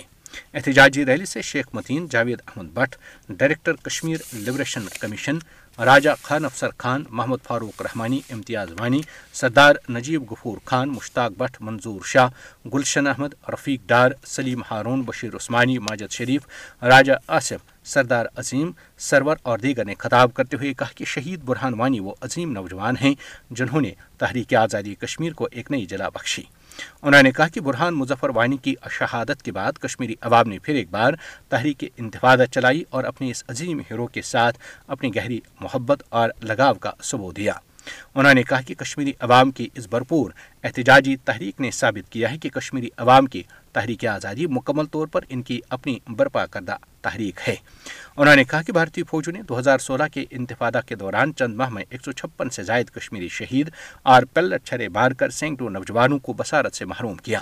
احتجاجی 0.54 1.04
ریلی 1.06 1.24
سے 1.24 1.42
Sheikh 1.50 1.66
Mateen 1.72 2.06
Javed 2.10 2.38
Ahmed 2.46 2.70
Butt 2.74 2.94
director 3.36 3.76
Kashmir 3.84 4.16
liberation 4.46 4.86
commission 5.00 5.38
Raja 5.84 6.10
Khan 6.22 6.44
Afsar 6.44 6.68
Khan 6.78 7.02
Muhammad 7.10 7.44
فاروق 7.46 7.80
رحمانی 7.82 8.20
امتیاز 8.32 8.68
وانی 8.78 9.00
سردار 9.40 9.74
نجیب 9.92 10.22
غفور 10.30 10.58
خان 10.66 10.88
مشتاق 10.90 11.32
بٹ 11.38 11.56
منظور 11.60 12.04
شاہ 12.12 12.28
گلشن 12.74 13.06
احمد 13.06 13.34
رفیق 13.52 13.80
ڈار 13.88 14.10
سلیم 14.26 14.62
ہارون 14.70 15.02
بشیر 15.06 15.34
عثمانی 15.36 15.78
ماجد 15.90 16.10
شریف 16.12 16.46
راجہ 16.90 17.12
آصف 17.38 17.86
سردار 17.92 18.26
عظیم 18.38 18.70
سرور 19.10 19.36
اور 19.48 19.58
دیگر 19.58 19.84
نے 19.84 19.94
خطاب 19.98 20.34
کرتے 20.34 20.56
ہوئے 20.60 20.72
کہا 20.78 20.92
کہ 20.96 21.04
شہید 21.14 21.44
برہان 21.46 21.74
وانی 21.80 22.00
وہ 22.00 22.14
عظیم 22.24 22.52
نوجوان 22.52 22.94
ہیں 23.02 23.14
جنہوں 23.58 23.80
نے 23.80 23.90
تحریک 24.18 24.54
آزادی 24.64 24.94
کشمیر 25.04 25.32
کو 25.40 25.48
ایک 25.52 25.70
نئی 25.70 25.86
جلا 25.92 26.08
بخشی 26.14 26.42
انہوں 27.02 27.22
نے 27.22 27.30
کہا 27.36 27.46
کہ 27.52 27.60
برہان 27.66 27.94
مظفر 27.94 28.30
وانی 28.34 28.56
کی 28.62 28.74
شہادت 28.98 29.42
کے 29.42 29.52
بعد 29.58 29.78
کشمیری 29.82 30.14
عوام 30.30 30.48
نے 30.48 30.58
پھر 30.64 30.74
ایک 30.80 30.90
بار 30.90 31.12
تحریک 31.50 31.84
انتفادہ 31.96 32.44
چلائی 32.52 32.82
اور 32.94 33.04
اپنے 33.12 33.30
اس 33.30 33.42
عظیم 33.50 33.80
ہیرو 33.90 34.06
کے 34.16 34.22
ساتھ 34.32 34.58
اپنی 34.96 35.14
گہری 35.14 35.40
محبت 35.60 36.02
اور 36.20 36.30
لگاؤ 36.48 36.74
کا 36.86 36.90
ثبوت 37.10 37.36
دیا 37.36 37.52
انہوں 38.14 38.34
نے 38.34 38.42
کہا 38.48 38.60
کہ 38.66 38.74
کشمیری 38.78 39.12
عوام 39.26 39.50
کی 39.58 39.68
اس 39.76 39.86
بھرپور 39.90 40.30
احتجاجی 40.64 41.16
تحریک 41.24 41.60
نے 41.60 41.70
ثابت 41.80 42.10
کیا 42.12 42.30
ہے 42.30 42.38
کہ 42.38 42.48
کشمیری 42.58 42.88
عوام 43.04 43.26
کی 43.34 43.42
تحریک 43.72 44.04
آزادی 44.14 44.46
مکمل 44.56 44.86
طور 44.92 45.06
پر 45.12 45.24
ان 45.28 45.42
کی 45.48 45.60
اپنی 45.76 45.98
برپا 46.16 46.44
کردہ 46.50 46.76
تحریک 47.02 47.40
ہے 47.48 47.54
انہوں 48.16 48.36
نے 48.36 48.44
کہا 48.50 48.62
کہ 48.66 48.72
بھارتی 48.72 49.02
فوجوں 49.10 49.32
نے 49.32 49.42
دو 49.48 49.58
ہزار 49.58 49.78
سولہ 49.86 50.04
کے 50.12 50.24
انتفادہ 50.38 50.80
کے 50.86 50.94
دوران 51.02 51.34
چند 51.38 51.56
ماہ 51.56 51.68
میں 51.72 51.84
ایک 51.90 52.04
سو 52.04 52.12
چھپن 52.12 52.50
سے 52.56 52.62
زائد 52.70 52.90
کشمیری 52.94 53.28
شہید 53.38 53.70
اور 54.12 54.22
پیلٹ 54.34 54.64
چھرے 54.68 54.88
مار 54.98 55.10
کر 55.20 55.30
سینکڑوں 55.40 55.70
نوجوانوں 55.70 56.18
کو 56.26 56.32
بصارت 56.38 56.74
سے 56.76 56.84
محروم 56.92 57.16
کیا 57.28 57.40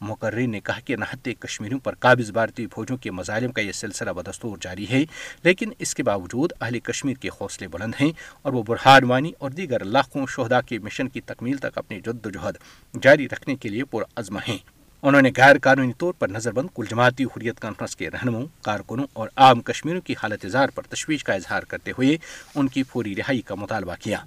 مقرری 0.00 0.46
نے 0.46 0.60
کہا 0.64 0.80
کہ 0.84 0.96
نہتے 0.96 1.34
کشمیریوں 1.40 1.78
پر 1.84 1.94
قابض 2.00 2.30
بھارتی 2.32 2.66
فوجوں 2.74 2.96
کے 3.02 3.10
مظالم 3.10 3.52
کا 3.52 3.62
یہ 3.62 3.72
سلسلہ 3.80 4.10
بدستور 4.16 4.56
جاری 4.60 4.88
ہے 4.90 5.04
لیکن 5.44 5.70
اس 5.78 5.94
کے 5.94 6.02
باوجود 6.10 6.52
اہل 6.60 6.78
کشمیر 6.90 7.16
کے 7.22 7.28
حوصلے 7.40 7.68
بلند 7.72 7.94
ہیں 8.00 8.10
اور 8.42 8.52
وہ 8.52 8.62
برہانوانی 8.68 9.32
اور 9.38 9.50
دیگر 9.50 9.84
لاکھوں 9.84 10.26
شہدا 10.36 10.60
کے 10.68 10.78
مشن 10.82 11.08
کی 11.16 11.20
تکمیل 11.26 11.56
تک 11.66 11.78
اپنی 11.78 12.00
جد 12.06 12.26
و 12.26 12.30
جہد 12.30 12.56
جاری 13.02 13.28
رکھنے 13.32 13.54
کے 13.60 13.68
لیے 13.68 13.84
پرعزم 13.90 14.38
ہیں 14.48 14.58
انہوں 15.06 15.22
نے 15.22 15.30
غیر 15.36 15.56
قانونی 15.62 15.92
طور 15.98 16.12
پر 16.18 16.28
نظر 16.28 16.52
بند 16.52 16.68
کل 16.76 16.84
جماعتی 16.90 17.24
حریت 17.36 17.58
کانفرنس 17.60 17.96
کے 17.96 18.10
رہنموں 18.10 18.44
کارکنوں 18.64 19.06
اور 19.20 19.28
عام 19.46 19.60
کشمیروں 19.70 20.00
کی 20.04 20.14
حالت 20.22 20.44
اظہار 20.44 20.68
پر 20.74 20.82
تشویش 20.94 21.24
کا 21.24 21.32
اظہار 21.32 21.62
کرتے 21.68 21.90
ہوئے 21.98 22.16
ان 22.54 22.68
کی 22.76 22.82
فوری 22.92 23.14
رہائی 23.16 23.40
کا 23.50 23.54
مطالبہ 23.54 23.94
کیا 24.00 24.18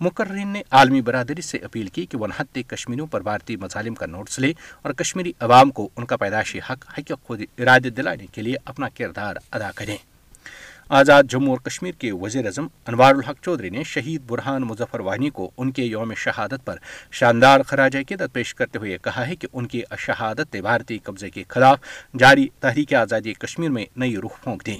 مقررین 0.00 0.48
نے 0.52 0.62
عالمی 0.78 1.00
برادری 1.02 1.42
سے 1.42 1.58
اپیل 1.68 1.86
کی 1.92 2.04
کہ 2.06 2.18
وہ 2.18 2.24
انحتِ 2.24 2.62
کشمیریوں 2.68 3.06
پر 3.10 3.20
بھارتی 3.22 3.56
مظالم 3.64 3.94
کا 3.94 4.06
نوٹس 4.06 4.38
لے 4.38 4.52
اور 4.82 4.92
کشمیری 5.00 5.32
عوام 5.46 5.70
کو 5.78 5.88
ان 5.96 6.04
کا 6.10 6.16
پیدائشی 6.16 6.58
حق 6.70 6.84
حقیق 6.98 7.32
اراد 7.60 7.86
دلانے 7.96 8.26
کے 8.32 8.42
لیے 8.42 8.56
اپنا 8.64 8.88
کردار 8.98 9.36
ادا 9.50 9.70
کریں 9.76 9.96
آزاد 10.98 11.22
جموں 11.30 11.50
اور 11.50 11.58
کشمیر 11.66 11.92
کے 11.98 12.10
وزیر 12.20 12.44
اعظم 12.46 12.66
انوار 12.88 13.14
الحق 13.14 13.42
چودھری 13.44 13.70
نے 13.70 13.82
شہید 13.92 14.22
برحان 14.28 14.62
مظفر 14.66 15.00
وانی 15.08 15.30
کو 15.38 15.50
ان 15.56 15.70
کے 15.78 15.82
یوم 15.82 16.12
شہادت 16.24 16.64
پر 16.64 16.76
شاندار 17.20 17.60
خراج 17.68 17.96
عقیدت 17.96 18.32
پیش 18.32 18.54
کرتے 18.54 18.78
ہوئے 18.78 18.98
کہا 19.04 19.26
ہے 19.28 19.36
کہ 19.36 19.48
ان 19.52 19.66
کی 19.72 19.82
شہادت 20.06 20.54
نے 20.54 20.60
بھارتی 20.62 20.98
قبضے 21.04 21.30
کے 21.30 21.42
خلاف 21.48 21.78
جاری 22.18 22.46
تحریک 22.60 22.94
آزادی 23.00 23.34
کشمیر 23.34 23.70
میں 23.78 23.84
نئی 23.96 24.16
رخ 24.24 24.40
پھونک 24.42 24.66
دیں 24.66 24.78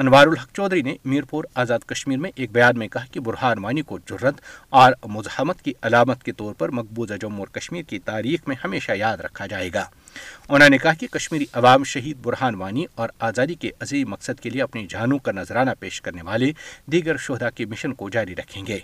انوار 0.00 0.26
الحق 0.28 0.52
چودھری 0.54 0.82
نے 0.82 0.94
میر 1.12 1.22
پور 1.30 1.44
آزاد 1.62 1.78
کشمیر 1.88 2.18
میں 2.18 2.30
ایک 2.34 2.50
بیان 2.52 2.78
میں 2.78 2.88
کہا 2.88 3.04
کہ 3.12 3.20
برہان 3.26 3.58
وانی 3.64 3.82
کو 3.90 3.98
جرت 4.10 4.40
اور 4.80 4.92
مزاحمت 5.14 5.62
کی 5.62 5.72
علامت 5.86 6.22
کے 6.24 6.32
طور 6.40 6.54
پر 6.58 6.68
مقبوضہ 6.78 7.14
جموں 7.20 7.38
اور 7.38 7.48
کشمیر 7.60 7.82
کی 7.88 7.98
تاریخ 8.04 8.48
میں 8.48 8.56
ہمیشہ 8.64 8.92
یاد 8.98 9.18
رکھا 9.24 9.46
جائے 9.52 9.70
گا 9.74 9.84
انہوں 10.48 10.68
نے 10.68 10.78
کہا 10.78 10.92
کہ 11.00 11.06
کشمیری 11.12 11.44
عوام 11.60 11.84
شہید 11.94 12.18
برہان 12.24 12.54
وانی 12.60 12.84
اور 13.00 13.08
آزادی 13.28 13.54
کے 13.64 13.70
عظیم 13.82 14.08
مقصد 14.10 14.40
کے 14.42 14.50
لیے 14.50 14.62
اپنی 14.62 14.86
جانوں 14.90 15.18
کا 15.26 15.32
نذرانہ 15.32 15.70
پیش 15.80 16.00
کرنے 16.02 16.22
والے 16.30 16.52
دیگر 16.92 17.16
شہدا 17.26 17.50
کے 17.54 17.66
مشن 17.74 17.94
کو 18.00 18.08
جاری 18.16 18.34
رکھیں 18.36 18.64
گے 18.66 18.78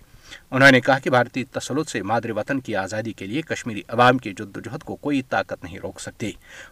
انہوں 0.51 0.71
نے 0.73 0.81
کہا 0.81 0.99
کہ 1.03 1.11
بھارتی 1.11 1.45
تسلط 1.53 1.91
سے 1.91 2.03
مادری 2.11 2.33
وطن 2.37 2.61
کی 2.67 2.77
آزادی 2.77 3.13
کے 3.21 3.27
لیے 3.27 3.43
کشمیری 3.49 3.83
عوام 3.89 4.19
کی 4.25 4.33
جد 4.39 4.57
و 4.57 4.61
جہد 4.61 4.83
کو 4.85 4.97
کوئی 5.07 5.23
طاقت 5.31 5.65
نہیں 5.65 5.79
روک 5.83 6.01
سکتی 6.01 6.31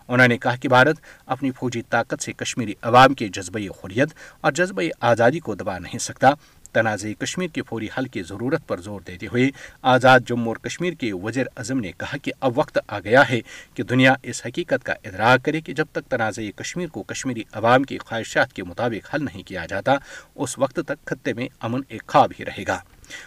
انہوں 0.08 0.26
نے 0.28 0.38
کہا 0.38 0.56
کہ 0.60 0.68
بھارت 0.68 1.00
اپنی 1.34 1.50
فوجی 1.58 1.82
طاقت 1.90 2.22
سے 2.22 2.32
کشمیری 2.36 2.74
عوام 2.90 3.14
کے 3.20 3.28
جذبی 3.34 3.68
خوریت 3.80 4.14
اور 4.40 4.52
جذبی 4.58 4.88
آزادی 5.12 5.38
کو 5.48 5.54
دبا 5.54 5.78
نہیں 5.78 5.98
سکتا 6.08 6.30
تنازع 6.74 7.08
کشمیر 7.22 7.48
کے 7.54 7.62
فوری 7.68 7.88
حل 7.96 8.06
کی 8.12 8.22
ضرورت 8.28 8.66
پر 8.68 8.80
زور 8.80 9.00
دیتے 9.06 9.26
ہوئے 9.32 9.48
آزاد 9.94 10.20
جموں 10.26 10.46
اور 10.52 10.56
کشمیر 10.66 10.92
کے 11.00 11.12
وزیر 11.22 11.46
اعظم 11.56 11.78
نے 11.80 11.90
کہا 11.98 12.16
کہ 12.22 12.32
اب 12.46 12.58
وقت 12.58 12.78
آ 12.86 12.98
گیا 13.04 13.28
ہے 13.30 13.40
کہ 13.74 13.82
دنیا 13.90 14.14
اس 14.32 14.40
حقیقت 14.46 14.84
کا 14.84 14.92
ادراک 15.08 15.44
کرے 15.44 15.60
کہ 15.66 15.72
جب 15.82 15.86
تک 15.92 16.10
تنازع 16.10 16.42
کشمیر 16.62 16.88
کو 16.92 17.02
کشمیری 17.12 17.42
عوام 17.60 17.82
کی 17.90 17.98
خواہشات 18.06 18.52
کے 18.52 18.64
مطابق 18.70 19.14
حل 19.14 19.24
نہیں 19.24 19.42
کیا 19.48 19.66
جاتا 19.70 19.94
اس 20.34 20.58
وقت 20.58 20.80
تک 20.86 21.06
خطے 21.08 21.34
میں 21.40 21.48
امن 21.66 21.80
ایک 21.88 22.06
خواب 22.12 22.32
ہی 22.38 22.44
رہے 22.44 22.64
گا 22.68 22.78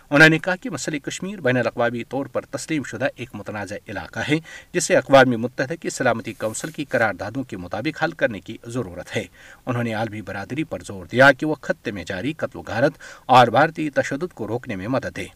انہوں 0.10 0.30
نے 0.30 0.38
کہا 0.44 0.56
کہ 0.62 0.70
مسئلہ 0.70 0.98
کشمیر 1.06 1.42
بین 1.42 1.58
الاقوامی 1.58 2.04
طور 2.10 2.26
پر 2.34 2.46
تسلیم 2.52 2.84
شدہ 2.92 3.08
ایک 3.16 3.30
متنازع 3.36 3.76
علاقہ 3.90 4.20
ہے 4.30 4.36
جسے 4.74 4.96
اقوام 4.98 5.30
متحدہ 5.42 5.74
کی 5.82 5.90
سلامتی 5.90 6.34
کونسل 6.44 6.72
کی 6.78 6.86
قرار 6.90 7.14
دادوں 7.20 7.44
کے 7.50 7.58
مطابق 7.66 8.04
حل 8.04 8.12
کرنے 8.22 8.40
کی 8.42 8.58
ضرورت 8.76 9.16
ہے 9.16 9.24
انہوں 9.66 9.84
نے 9.84 9.94
عالمی 9.94 10.22
برادری 10.30 10.64
پر 10.74 10.84
زور 10.88 11.06
دیا 11.12 11.32
کہ 11.38 11.46
وہ 11.46 11.56
خطے 11.62 11.92
میں 11.98 12.04
جاری 12.08 12.34
قتل 12.38 12.58
و 12.58 12.62
غارت 12.68 12.98
اور 13.38 13.48
بھارتی 13.58 13.90
تشدد 14.00 14.34
کو 14.36 14.48
روکنے 14.48 14.76
میں 14.82 14.88
مدد 14.98 15.16
دے 15.16 15.28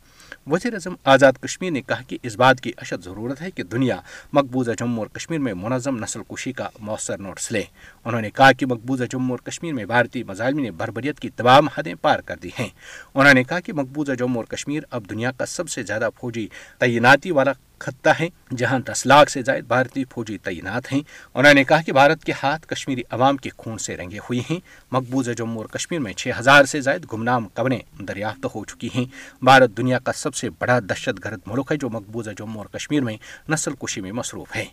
وزیر 0.48 0.74
اعظم 0.74 0.96
آزاد 1.06 1.40
کشمیر 1.44 1.72
نے 1.72 1.82
کہا 1.88 2.02
کہ 2.08 2.18
اس 2.24 2.36
بات 2.38 2.62
کی 2.62 2.72
اشد 2.82 3.04
ضرورت 3.06 3.42
ہے 3.42 3.50
کہ 3.52 3.64
دنیا 3.72 4.00
مقبوضہ 4.34 4.72
جموں 4.80 5.00
اور 5.04 5.08
کشمیر 5.16 5.40
میں 5.40 5.54
منظم 5.62 5.98
نسل 6.04 6.22
کشی 6.34 6.52
کا 6.54 6.68
مؤثر 6.80 7.18
نوٹس 7.22 7.52
لے 7.52 7.64
انہوں 8.06 8.22
نے 8.22 8.30
کہا 8.36 8.52
کہ 8.58 8.66
مقبوضہ 8.70 9.04
جموں 9.12 9.38
اور 9.38 9.46
کشمیر 9.52 9.74
میں 9.74 9.86
بھارتی 9.86 10.24
مظالم 10.28 10.60
نے 10.62 10.72
بربریت 10.82 11.20
کی 11.20 11.30
تمام 11.36 11.68
حدیں 11.78 11.94
پار 12.02 12.20
کر 12.26 12.38
دی 12.44 12.50
ہیں 12.60 12.68
انہوں 13.14 13.34
نے 13.34 13.44
کہا 13.44 13.60
کہ 13.66 13.74
مقبوضہ 13.74 14.12
جموں 14.20 14.44
اور 14.44 14.56
کشمیر 14.56 14.84
اب 14.92 15.10
دنیا 15.10 15.32
کا 15.38 15.46
سب 15.56 15.70
سے 15.70 15.84
زیادہ 15.88 16.10
فوجی 16.20 16.48
تعیناتی 16.80 17.32
والا 17.32 17.54
خطہ 17.82 18.10
ہیں 18.20 18.28
جہاں 18.58 18.78
دس 18.86 19.06
لاکھ 19.06 19.32
سے 19.32 19.42
زائد 19.46 19.66
بھارتی 19.68 20.04
فوجی 20.14 20.38
تعینات 20.44 20.92
ہیں 20.92 21.00
انہوں 21.34 21.54
نے 21.54 21.64
کہا 21.64 21.82
کہ 21.86 21.92
بھارت 21.94 22.24
کے 22.26 22.32
ہاتھ 22.44 22.66
کشمیری 22.68 23.02
عوام 23.18 23.38
کے 23.46 23.50
خون 23.58 23.78
سے 23.78 23.96
رنگے 23.98 24.20
ہوئے 24.30 24.40
ہیں 24.50 24.60
مقبوضہ 24.92 25.32
جموں 25.38 25.58
اور 25.62 25.66
کشمیر 25.74 26.00
میں 26.00 26.14
چھ 26.18 26.40
ہزار 26.40 26.66
سے 26.72 26.82
زائد 26.82 27.06
گمنام 27.14 27.48
قبریں 27.54 27.80
دریافت 28.08 28.46
ہو 28.56 28.64
چکی 28.72 28.90
ہیں 28.96 29.06
بھارت 29.46 29.72
دنیا 29.78 30.00
کا 30.04 30.14
سب 30.16 30.36
سے 30.36 30.50
بڑا 30.60 30.78
دہشت 30.90 31.24
گرد 31.26 31.40
ملک 31.48 31.72
ہے 31.72 31.78
جو 31.82 31.90
مقبوضہ 31.90 32.30
جموں 32.38 32.62
اور 32.64 32.70
کشمیر 32.78 33.04
میں 33.04 33.16
نسل 33.50 33.74
کشی 33.84 34.02
میں 34.02 34.12
مصروف 34.20 34.56
ہے 34.56 34.66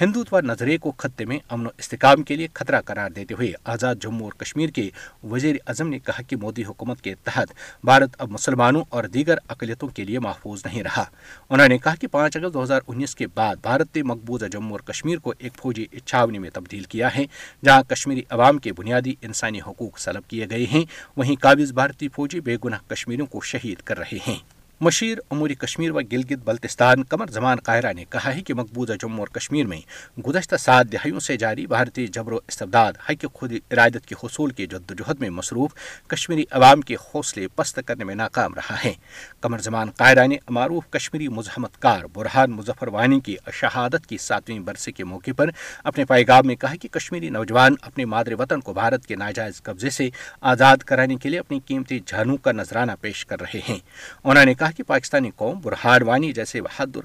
ہندوتوا 0.00 0.40
نظرے 0.44 0.76
کو 0.86 0.92
خطے 0.98 1.24
میں 1.32 1.38
امن 1.54 1.66
و 1.66 1.70
استحکام 1.78 2.22
کے 2.30 2.36
لیے 2.36 2.46
خطرہ 2.54 2.80
قرار 2.84 3.10
دیتے 3.16 3.34
ہوئے 3.38 3.52
آزاد 3.74 4.02
جموں 4.02 4.24
اور 4.26 4.32
کشمیر 4.44 4.70
کے 4.78 4.88
وزیر 5.30 5.56
اعظم 5.66 5.88
نے 5.88 5.98
کہا 6.06 6.22
کہ 6.28 6.36
مودی 6.42 6.64
حکومت 6.64 7.00
کے 7.04 7.14
تحت 7.24 7.52
بھارت 7.84 8.16
اب 8.22 8.30
مسلمانوں 8.30 8.82
اور 8.96 9.04
دیگر 9.18 9.38
اقلیتوں 9.54 9.88
کے 9.94 10.04
لیے 10.04 10.18
محفوظ 10.28 10.64
نہیں 10.64 10.82
رہا 10.82 11.04
انہوں 11.50 11.68
نے 11.68 11.78
کہا 11.84 11.94
کہ 12.00 12.06
پانچ 12.12 12.36
اگست 12.36 12.53
دو 12.54 12.62
ہزار 12.62 12.80
انیس 12.88 13.14
کے 13.16 13.26
بعد 13.34 13.56
بھارت 13.62 13.96
نے 13.96 14.02
مقبوضہ 14.08 14.46
جموں 14.52 14.70
اور 14.72 14.80
کشمیر 14.92 15.18
کو 15.22 15.32
ایک 15.38 15.52
فوجی 15.62 15.84
اچھاونی 15.92 16.38
میں 16.38 16.50
تبدیل 16.54 16.84
کیا 16.94 17.14
ہے 17.16 17.24
جہاں 17.64 17.82
کشمیری 17.90 18.22
عوام 18.36 18.58
کے 18.66 18.72
بنیادی 18.78 19.14
انسانی 19.30 19.60
حقوق 19.66 19.98
سلب 20.00 20.28
کیے 20.30 20.46
گئے 20.50 20.66
ہیں 20.72 20.84
وہیں 21.16 21.36
قابض 21.42 21.72
بھارتی 21.80 22.08
فوجی 22.16 22.40
بے 22.48 22.56
گناہ 22.64 22.88
کشمیریوں 22.92 23.26
کو 23.32 23.40
شہید 23.52 23.82
کر 23.88 23.98
رہے 23.98 24.18
ہیں 24.28 24.38
مشیر 24.80 25.18
امور 25.30 25.50
کشمیر 25.60 25.92
و 25.96 26.00
گلگت 26.12 26.38
بلتستان 26.44 27.02
قمر 27.10 27.26
زمان 27.32 27.56
قاہرہ 27.64 27.92
نے 27.96 28.04
کہا 28.10 28.34
ہے 28.34 28.40
کہ 28.46 28.54
مقبوضہ 28.54 28.92
جموں 29.00 29.18
اور 29.20 29.28
کشمیر 29.34 29.66
میں 29.66 29.78
گزشتہ 30.26 30.56
سات 30.58 30.90
دہائیوں 30.92 31.20
سے 31.20 31.36
جاری 31.38 31.66
بھارتی 31.66 32.06
جبر 32.14 32.32
و 32.32 32.38
استبداد 32.48 32.92
حق 33.08 33.24
خود 33.34 33.52
ارادت 33.70 34.06
کے 34.06 34.14
حصول 34.22 34.50
کے 34.56 34.66
جد 34.72 34.92
جہد 34.98 35.20
میں 35.20 35.28
مصروف 35.30 35.74
کشمیری 36.10 36.44
عوام 36.58 36.80
کے 36.88 36.94
حوصلے 37.04 37.46
پست 37.56 37.78
کرنے 37.86 38.04
میں 38.04 38.14
ناکام 38.14 38.54
رہا 38.54 38.76
ہے 38.84 38.92
قمر 39.40 39.58
زمان 39.62 39.90
قاہرہ 39.96 40.26
نے 40.26 40.36
معروف 40.58 40.90
کشمیری 40.92 41.28
مزاحمت 41.38 41.78
کار 41.82 42.02
برہان 42.14 42.50
مظفر 42.56 42.88
وانی 42.92 43.20
کی 43.26 43.36
شہادت 43.60 44.06
کی 44.08 44.18
ساتویں 44.26 44.58
برسے 44.66 44.92
کے 44.92 45.04
موقع 45.04 45.30
پر 45.36 45.50
اپنے 45.84 46.04
پیغام 46.14 46.46
میں 46.46 46.56
کہا 46.60 46.74
کہ 46.82 46.88
کشمیری 46.98 47.30
نوجوان 47.38 47.74
اپنے 47.82 48.04
مادر 48.14 48.40
وطن 48.40 48.60
کو 48.68 48.72
بھارت 48.72 49.06
کے 49.06 49.16
ناجائز 49.16 49.62
قبضے 49.62 49.90
سے 50.00 50.08
آزاد 50.54 50.76
کرانے 50.86 51.16
کے 51.22 51.28
لیے 51.28 51.38
اپنی 51.38 51.60
قیمتی 51.66 52.00
جھانوں 52.06 52.36
کا 52.42 52.52
نذرانہ 52.52 52.92
پیش 53.00 53.24
کر 53.26 53.40
رہے 53.40 53.60
ہیں 53.68 53.78
انہوں 54.24 54.44
نے 54.44 54.54
پاکستانی 54.86 55.30
قوم 55.38 55.58
برہاروانی 55.64 56.30
جیسے 56.32 56.60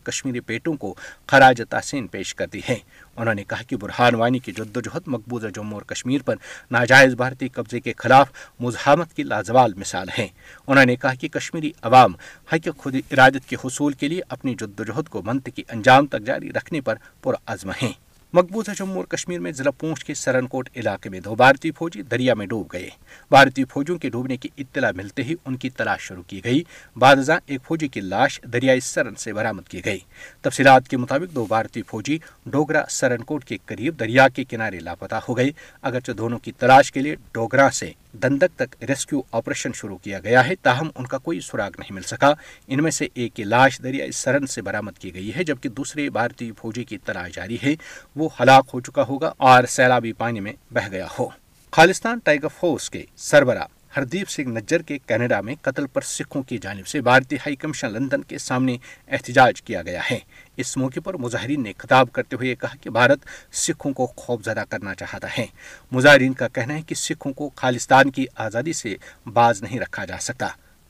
کشمیری 0.06 0.58
کو 0.80 0.94
خراج 1.28 1.62
تحسین 1.70 2.08
پیش 2.12 2.34
کرتی 2.36 2.60
ہے 2.70 2.76
انہوں 3.18 3.34
نے 3.36 3.44
کہا 3.48 3.64
کہ 3.68 3.76
برہاروانی 3.82 4.40
کی 4.46 4.52
جدوجہد 4.58 5.08
مقبوضہ 5.16 5.48
جموں 5.56 5.78
اور 5.78 5.82
کشمیر 5.94 6.22
پر 6.26 6.36
ناجائز 6.72 7.14
بھارتی 7.22 7.48
قبضے 7.60 7.80
کے 7.80 7.94
خلاف 7.98 8.32
مزاحمت 8.60 9.14
کی 9.16 9.24
لازوال 9.24 9.74
مثال 9.78 10.08
ہیں 10.18 10.28
انہوں 10.68 10.86
نے 10.86 10.96
کہا 11.02 11.14
کہ 11.22 11.28
کشمیری 11.40 11.72
عوام 11.90 12.14
حق 12.54 12.68
خود 12.84 12.96
ارادت 13.12 13.50
کے 13.50 13.56
حصول 13.66 13.94
کے 14.00 14.08
لیے 14.08 14.22
اپنی 14.36 14.56
جد 14.60 14.80
و 14.80 14.84
جہد 14.84 15.10
کو 15.10 15.22
منطقی 15.26 15.64
انجام 15.74 16.06
تک 16.14 16.26
جاری 16.26 16.52
رکھنے 16.56 16.82
پر 16.90 16.98
پرعزم 17.24 17.72
ہیں 17.82 17.92
مقبوضہ 18.38 18.72
جموں 18.78 18.96
اور 18.98 19.04
کشمیر 19.10 19.40
میں 19.42 19.52
ضلع 19.58 19.70
پونچھ 19.80 20.04
کے 20.06 20.14
سرن 20.14 20.48
کوٹ 20.48 20.68
علاقے 20.78 21.10
میں 21.10 21.20
دو 21.26 21.36
بھارتی 21.36 21.70
فوجی 21.78 22.02
دریا 22.12 22.34
میں 22.38 22.46
ڈوب 22.48 22.68
گئے 22.74 22.90
بھارتی 23.32 23.64
فوجیوں 23.72 23.98
کے 24.00 24.10
ڈوبنے 24.16 24.36
کی 24.38 24.50
اطلاع 24.58 24.90
ملتے 24.96 25.24
ہی 25.24 25.36
ان 25.46 25.56
کی 25.64 25.70
تلاش 25.78 26.02
شروع 26.08 26.24
کی 26.28 26.42
گئی 26.44 26.62
بعد 27.00 27.30
ایک 27.46 27.62
فوجی 27.68 27.88
کی 27.96 28.02
لاش 28.02 28.40
دریائی 28.54 28.80
سرن 28.90 29.16
سے 29.20 29.34
برامد 29.34 29.68
کی 29.70 29.84
گئی 29.86 30.00
تفصیلات 30.42 30.88
کے 30.90 30.98
مطابق 30.98 31.34
دو 31.36 31.46
بھارتی 31.50 31.82
فوجی 31.92 32.18
ڈوگرا 32.58 32.84
سرن 33.00 33.24
کوٹ 33.32 33.44
کے 33.46 33.58
قریب 33.66 34.00
دریا 34.00 34.28
کے 34.36 34.44
کنارے 34.50 34.80
لاپتا 34.80 35.20
ہو 35.30 35.38
گئے 35.38 35.50
اگرچہ 35.92 36.12
دونوں 36.22 36.40
کی 36.44 36.52
تلاش 36.60 36.92
کے 36.92 37.02
لیے 37.02 37.16
ڈوگرا 37.34 37.70
سے 37.80 37.92
دندک 38.22 38.50
تک 38.60 38.84
ریسکیو 38.90 39.22
آپریشن 39.38 39.74
شروع 39.76 39.98
کیا 40.04 40.20
گیا 40.24 40.46
ہے 40.48 40.56
تاہم 40.64 40.90
ان 40.96 41.06
کا 41.08 41.18
کوئی 41.18 41.40
سراغ 41.48 41.72
نہیں 41.80 41.94
مل 41.94 42.02
سکا 42.08 42.32
ان 42.68 42.84
میں 42.84 42.92
سے 42.92 43.08
ایک 43.14 43.34
کی 43.36 43.44
لاش 43.44 43.80
دریا 43.84 44.06
سرن 44.14 44.46
سے 44.54 44.62
برامد 44.62 44.98
کی 45.00 45.14
گئی 45.16 45.32
ہے 45.36 45.44
جبکہ 45.50 45.70
دوسرے 45.80 46.10
بھارتی 46.18 46.52
فوجی 46.62 46.84
کی 46.84 46.98
تلاش 47.06 47.36
جاری 47.36 47.58
ہے 47.64 47.76
وہ 48.16 48.30
ہلاک 48.40 48.70
ہو 48.74 48.80
چکا 48.80 49.04
ہوگا 49.10 49.32
اور 49.52 49.64
سیلابی 49.78 50.14
پانی 50.24 50.40
میں 50.48 50.54
بہ 50.74 50.88
گیا 50.92 51.08
ہو 51.20 51.28
خالستان 51.72 52.20
فورس 52.60 52.90
کے 52.90 53.04
سربراہ 53.24 53.68
ہردیپ 53.96 54.30
سنگھ 54.30 54.50
نجر 54.60 54.82
کے 54.88 54.98
کینیڈا 55.08 55.40
میں 55.42 55.54
قتل 55.62 55.86
پر 55.94 56.02
سکھوں 56.06 56.42
کی 56.48 56.58
جانب 56.62 56.88
سے 56.88 57.00
بھارتی 57.08 57.36
ہائی 57.46 57.56
کمیشن 57.62 57.92
لندن 57.92 58.24
کے 58.32 58.38
سامنے 58.38 58.76
احتجاج 59.12 59.62
کیا 59.62 59.82
گیا 59.86 60.02
ہے 60.12 60.18
اس 60.64 60.76
موقع 60.78 61.00
پر 61.04 61.18
مظاہرین 61.24 61.64
نے 61.64 61.74
خطاب 61.78 62.12
کرتے 62.14 62.36
ہوئے 62.40 62.56
کہا 62.62 62.76
کہ 62.82 62.90
بھارت 63.00 63.26
سکھوں 63.66 63.94
کو 64.00 64.08
خوف 64.16 64.44
زدہ 64.46 64.64
کرنا 64.70 64.96
چاہتا 64.96 65.28
ہے 65.38 65.46
مظاہرین 65.92 66.34
کا 66.42 66.48
کہنا 66.58 66.76
ہے 66.78 66.82
کہ 66.88 66.96
سکھوں 67.08 67.34
کو 67.40 67.50
خالستان 67.56 68.12
کی 68.18 68.26
آزادی 68.48 68.74
سے 68.84 68.96
باز 69.34 69.64
نہیں 69.64 69.80
رکھا 69.80 70.06
جا 70.12 70.18
سکتا 70.30 70.48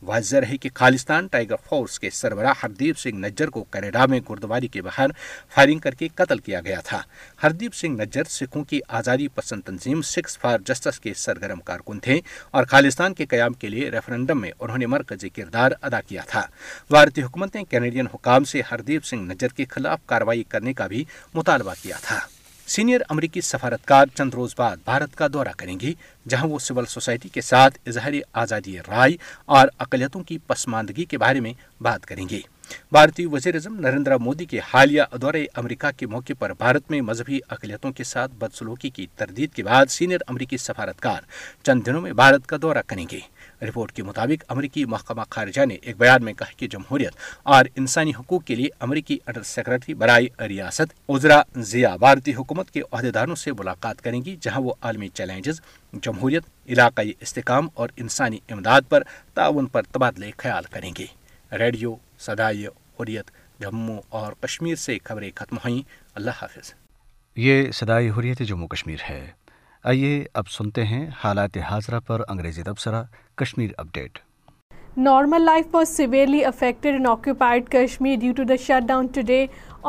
واضح 0.07 0.37
رہے 0.41 0.57
کہ 0.57 0.69
خالستان 0.75 1.27
ٹائیگر 1.31 1.55
فورس 1.69 1.99
کے 1.99 2.09
سربراہ 2.13 2.53
ہردیپ 2.63 2.97
سنگھ 2.99 3.19
نجر 3.27 3.49
کو 3.55 3.63
کینیڈا 3.73 4.05
میں 4.09 4.19
گردواری 4.29 4.67
کے 4.67 4.81
باہر 4.81 5.09
فائرنگ 5.55 5.79
کر 5.79 5.93
کے 5.99 6.07
قتل 6.15 6.37
کیا 6.45 6.61
گیا 6.65 6.79
تھا 6.85 7.01
ہردیپ 7.43 7.73
سنگھ 7.75 7.99
نجر 8.01 8.23
سکھوں 8.29 8.63
کی 8.69 8.79
آزادی 8.99 9.27
پسند 9.35 9.61
تنظیم 9.65 10.01
سکھ 10.11 10.29
فار 10.41 10.57
جسٹس 10.67 10.99
کے 10.99 11.13
سرگرم 11.23 11.59
کارکن 11.65 11.99
تھے 12.07 12.19
اور 12.51 12.65
خالستان 12.69 13.13
کے 13.13 13.25
قیام 13.29 13.53
کے 13.61 13.69
لیے 13.69 13.89
ریفرنڈم 13.91 14.41
میں 14.41 14.51
انہوں 14.59 14.77
نے 14.77 14.85
مرکزی 14.95 15.29
کردار 15.29 15.71
ادا 15.81 16.01
کیا 16.07 16.21
تھا 16.31 16.41
بھارتی 16.89 17.21
حکومت 17.23 17.55
نے 17.55 17.63
کینیڈین 17.69 18.07
حکام 18.13 18.43
سے 18.53 18.61
ہردیپ 18.71 19.05
سنگھ 19.05 19.31
نجر 19.33 19.47
کے 19.57 19.65
خلاف 19.69 20.05
کاروائی 20.05 20.43
کرنے 20.49 20.73
کا 20.73 20.87
بھی 20.87 21.03
مطالبہ 21.33 21.73
کیا 21.81 21.95
تھا 22.01 22.19
سینئر 22.75 23.01
امریکی 23.09 23.41
سفارتکار 23.41 24.05
چند 24.15 24.33
روز 24.35 24.53
بعد 24.57 24.77
بھارت 24.85 25.15
کا 25.17 25.27
دورہ 25.33 25.51
کریں 25.57 25.79
گی 25.79 25.93
جہاں 26.29 26.47
وہ 26.47 26.57
سول 26.59 26.85
سوسائٹی 26.89 27.29
کے 27.33 27.41
ساتھ 27.41 27.77
اظہار 27.89 28.13
آزادی 28.41 28.77
رائے 28.87 29.15
اور 29.57 29.67
اقلیتوں 29.85 30.21
کی 30.27 30.37
پسماندگی 30.47 31.05
کے 31.13 31.17
بارے 31.23 31.39
میں 31.45 31.53
بات 31.83 32.05
کریں 32.05 32.23
گے 32.31 32.39
بھارتی 32.91 33.25
وزیر 33.31 33.55
اعظم 33.55 33.79
نریندر 33.85 34.17
مودی 34.25 34.45
کے 34.51 34.59
حالیہ 34.73 35.01
دورے 35.21 35.45
امریکہ 35.61 35.87
کے 35.97 36.07
موقع 36.07 36.33
پر 36.39 36.53
بھارت 36.57 36.91
میں 36.91 37.01
مذہبی 37.09 37.39
اقلیتوں 37.55 37.91
کے 37.99 38.03
ساتھ 38.03 38.31
بدسلوکی 38.39 38.89
کی 38.97 39.05
تردید 39.17 39.53
کے 39.53 39.63
بعد 39.69 39.85
سینئر 39.97 40.21
امریکی 40.27 40.57
سفارتکار 40.67 41.21
چند 41.63 41.85
دنوں 41.85 42.01
میں 42.01 42.13
بھارت 42.21 42.45
کا 42.49 42.57
دورہ 42.61 42.81
کریں 42.87 43.05
گے 43.11 43.19
رپورٹ 43.67 43.91
کے 43.91 44.03
مطابق 44.03 44.43
امریکی 44.51 44.83
محکمہ 44.93 45.21
خارجہ 45.29 45.65
نے 45.65 45.75
ایک 45.81 45.97
بیان 45.99 46.23
میں 46.25 46.33
کہا 46.37 46.55
کہ 46.57 46.67
جمہوریت 46.71 47.13
اور 47.55 47.65
انسانی 47.75 48.11
حقوق 48.19 48.43
کے 48.45 48.55
لیے 48.55 48.69
امریکی 48.87 49.17
انڈر 49.27 49.41
سیکرٹری 49.45 49.93
برائے 50.03 50.27
ریاست 50.47 50.93
عزرا 51.15 51.41
ضیاء 51.71 51.95
بھارتی 51.99 52.33
حکومت 52.35 52.71
کے 52.71 52.81
عہدیداروں 52.91 53.35
سے 53.43 53.51
ملاقات 53.59 54.01
کریں 54.03 54.21
گی 54.25 54.35
جہاں 54.41 54.61
وہ 54.61 54.73
عالمی 54.81 55.07
چیلنجز 55.19 55.61
جمہوریت 56.03 56.43
علاقائی 56.71 57.13
استحکام 57.21 57.67
اور 57.81 57.89
انسانی 57.97 58.37
امداد 58.51 58.89
پر 58.89 59.03
تعاون 59.33 59.65
پر 59.75 59.81
تبادلہ 59.91 60.25
خیال 60.37 60.63
کریں 60.71 60.91
گے 60.99 61.05
ریڈیو 61.59 61.95
سدائی 62.25 62.65
حریت 62.99 63.31
جموں 63.59 63.97
اور 64.17 64.33
کشمیر 64.43 64.75
سے 64.87 64.97
خبریں 65.03 65.29
ختم 65.35 65.55
ہوئیں 65.65 65.81
اللہ 66.15 66.41
حافظ 66.41 66.73
یہ 67.37 67.71
صدائی 67.73 68.09
حریت 68.17 68.39
جموں 68.49 68.67
کشمیر 68.67 68.99
ہے 69.09 69.25
آئیے 69.89 70.23
اب 70.39 70.47
سنتے 70.51 70.83
ہیں 70.85 71.05
حالات 71.23 71.57
حاضرہ 71.69 71.99
پر 72.07 72.21
انگریزی 72.29 72.63
تبصرہ 72.63 73.03
Kashmir 73.43 73.75
update. 73.83 74.21
Normal 75.07 75.45
life 75.47 75.75
was 75.77 75.91
severely 75.95 76.43
affected 76.51 76.95
in 76.99 77.05
occupied 77.15 77.67
Kashmir 77.75 78.21
due 78.23 78.33
to 78.39 78.45
the 78.45 78.57
shutdown 78.63 79.09
today 79.17 79.41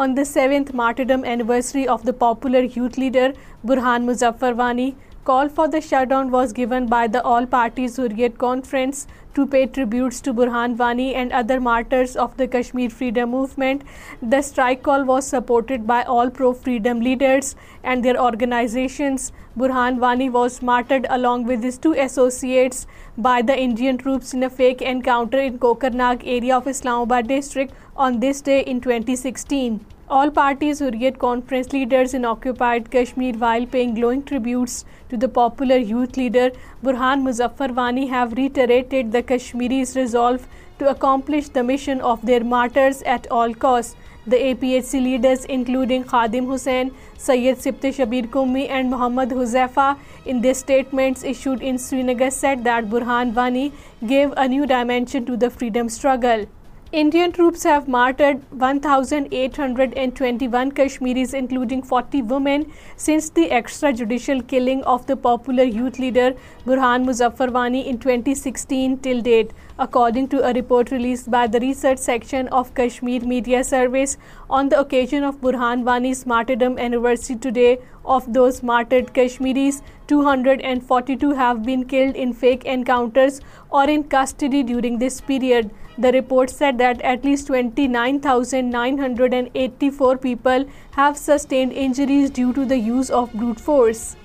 on 0.02 0.14
the 0.18 0.25
7th 0.30 0.75
martyrdom 0.80 1.25
anniversary 1.34 1.87
of 1.94 2.04
the 2.08 2.16
popular 2.20 2.60
youth 2.78 2.99
leader 3.04 3.30
Burhan 3.70 4.10
Muzaffar 4.10 4.56
Wani. 4.64 4.92
Call 5.30 5.49
for 5.49 5.68
the 5.72 5.80
shutdown 5.80 6.32
was 6.32 6.52
given 6.52 6.87
by 6.92 7.06
the 7.06 7.20
all-party 7.32 7.82
Hurriyat 7.96 8.37
Conference 8.37 9.02
to 9.34 9.46
pay 9.46 9.64
tributes 9.75 10.25
to 10.28 10.32
Burhan 10.38 10.72
Wani 10.80 11.04
and 11.20 11.34
other 11.40 11.58
martyrs 11.66 12.14
of 12.22 12.34
the 12.40 12.49
Kashmir 12.54 12.90
freedom 12.90 13.30
movement. 13.34 13.84
The 14.32 14.40
strike 14.46 14.82
call 14.88 15.04
was 15.10 15.28
supported 15.34 15.87
by 15.90 16.02
all 16.14 16.32
pro-freedom 16.38 17.04
leaders 17.08 17.54
and 17.84 18.04
their 18.04 18.20
organizations. 18.22 19.30
Burhan 19.62 20.00
Wani 20.06 20.28
was 20.38 20.58
martyred 20.70 21.06
along 21.18 21.46
with 21.50 21.62
his 21.62 21.78
two 21.78 21.92
associates 22.06 22.88
by 23.28 23.40
the 23.40 23.58
Indian 23.68 24.02
troops 24.02 24.34
in 24.34 24.42
a 24.49 24.50
fake 24.50 24.82
encounter 24.82 25.38
in 25.38 25.62
Kokarnag 25.66 26.26
area 26.40 26.56
of 26.56 26.66
Islamabad 26.66 27.28
district 27.28 27.88
on 27.94 28.18
this 28.18 28.42
day 28.50 28.60
in 28.62 28.80
2016. 28.80 29.80
All 30.18 30.30
parties 30.37 30.80
who 30.80 30.88
read 30.94 31.18
conference 31.25 31.68
leaders 31.72 32.14
in 32.18 32.25
occupied 32.30 32.87
Kashmir 32.94 33.37
while 33.42 33.66
paying 33.75 33.92
glowing 33.99 34.22
tributes 34.30 34.75
to 35.10 35.18
the 35.25 35.28
popular 35.37 35.76
youth 35.90 36.16
leader 36.20 36.46
Burhan 36.87 37.22
Muzaffar 37.26 37.68
Wani 37.76 38.08
have 38.14 38.32
reiterated 38.40 39.12
the 39.16 39.22
Kashmiris' 39.28 39.94
resolve 40.00 40.49
to 40.80 40.90
accomplish 40.94 41.50
the 41.56 41.62
mission 41.68 42.02
of 42.12 42.26
their 42.30 42.49
martyrs 42.52 43.06
at 43.16 43.30
all 43.30 43.54
costs. 43.68 43.96
The 44.26 44.40
APHC 44.50 45.02
leaders, 45.04 45.44
including 45.44 46.02
Khadim 46.12 46.49
Hussain, 46.54 46.90
Syed 47.16 47.62
Sibte 47.66 47.88
Shabir 48.00 48.32
Qumi 48.37 48.68
and 48.68 48.90
Mohammad 48.90 49.30
Huzaifa, 49.30 49.88
in 50.26 50.40
their 50.40 50.58
statements 50.62 51.22
issued 51.22 51.62
in 51.62 51.78
Srinagar 51.78 52.30
said 52.42 52.64
that 52.64 52.90
Burhan 52.90 53.34
Wani 53.34 53.72
gave 54.14 54.34
a 54.37 54.49
new 54.49 54.66
dimension 54.66 55.30
to 55.30 55.37
the 55.37 55.50
freedom 55.60 55.88
struggle. 55.88 56.49
Indian 56.92 57.30
troops 57.30 57.62
have 57.62 57.87
martyred 57.87 58.42
1,821 58.50 60.72
Kashmiris, 60.72 61.34
including 61.34 61.82
40 61.82 62.22
women, 62.22 62.72
since 62.96 63.30
the 63.30 63.49
extrajudicial 63.50 64.44
killing 64.49 64.82
of 64.82 65.06
the 65.06 65.14
popular 65.16 65.62
youth 65.62 66.00
leader 66.00 66.34
Burhan 66.64 67.06
Muzaffarwani 67.06 67.87
in 67.87 67.96
2016 67.99 68.99
till 69.04 69.20
date, 69.20 69.52
according 69.78 70.26
to 70.30 70.42
a 70.42 70.52
report 70.52 70.90
released 70.90 71.30
by 71.30 71.46
the 71.46 71.60
research 71.60 71.99
section 71.99 72.49
of 72.49 72.75
Kashmir 72.75 73.25
Media 73.25 73.62
Service 73.62 74.16
on 74.49 74.68
the 74.68 74.80
occasion 74.80 75.22
of 75.22 75.40
Burhan 75.40 75.84
Wani's 75.84 76.26
martyrdom 76.26 76.76
anniversary 76.76 77.37
today. 77.37 77.78
Of 78.02 78.32
those 78.32 78.62
martyred 78.64 79.12
Kashmiris, 79.14 79.82
242 80.08 81.32
have 81.42 81.58
been 81.62 81.84
killed 81.84 82.16
in 82.16 82.32
fake 82.32 82.64
encounters 82.64 83.42
or 83.68 83.84
in 83.84 84.04
custody 84.18 84.62
during 84.64 84.99
this 84.99 85.20
period. 85.20 85.70
The 86.02 86.10
report 86.14 86.50
said 86.50 86.78
that 86.78 87.02
at 87.02 87.25
least 87.26 87.49
29,984 87.78 90.18
people 90.22 90.64
have 90.92 91.16
sustained 91.18 91.72
injuries 91.72 92.30
due 92.30 92.52
to 92.54 92.64
the 92.64 92.78
use 92.78 93.10
of 93.10 93.30
brute 93.34 93.60
force. 93.60 94.16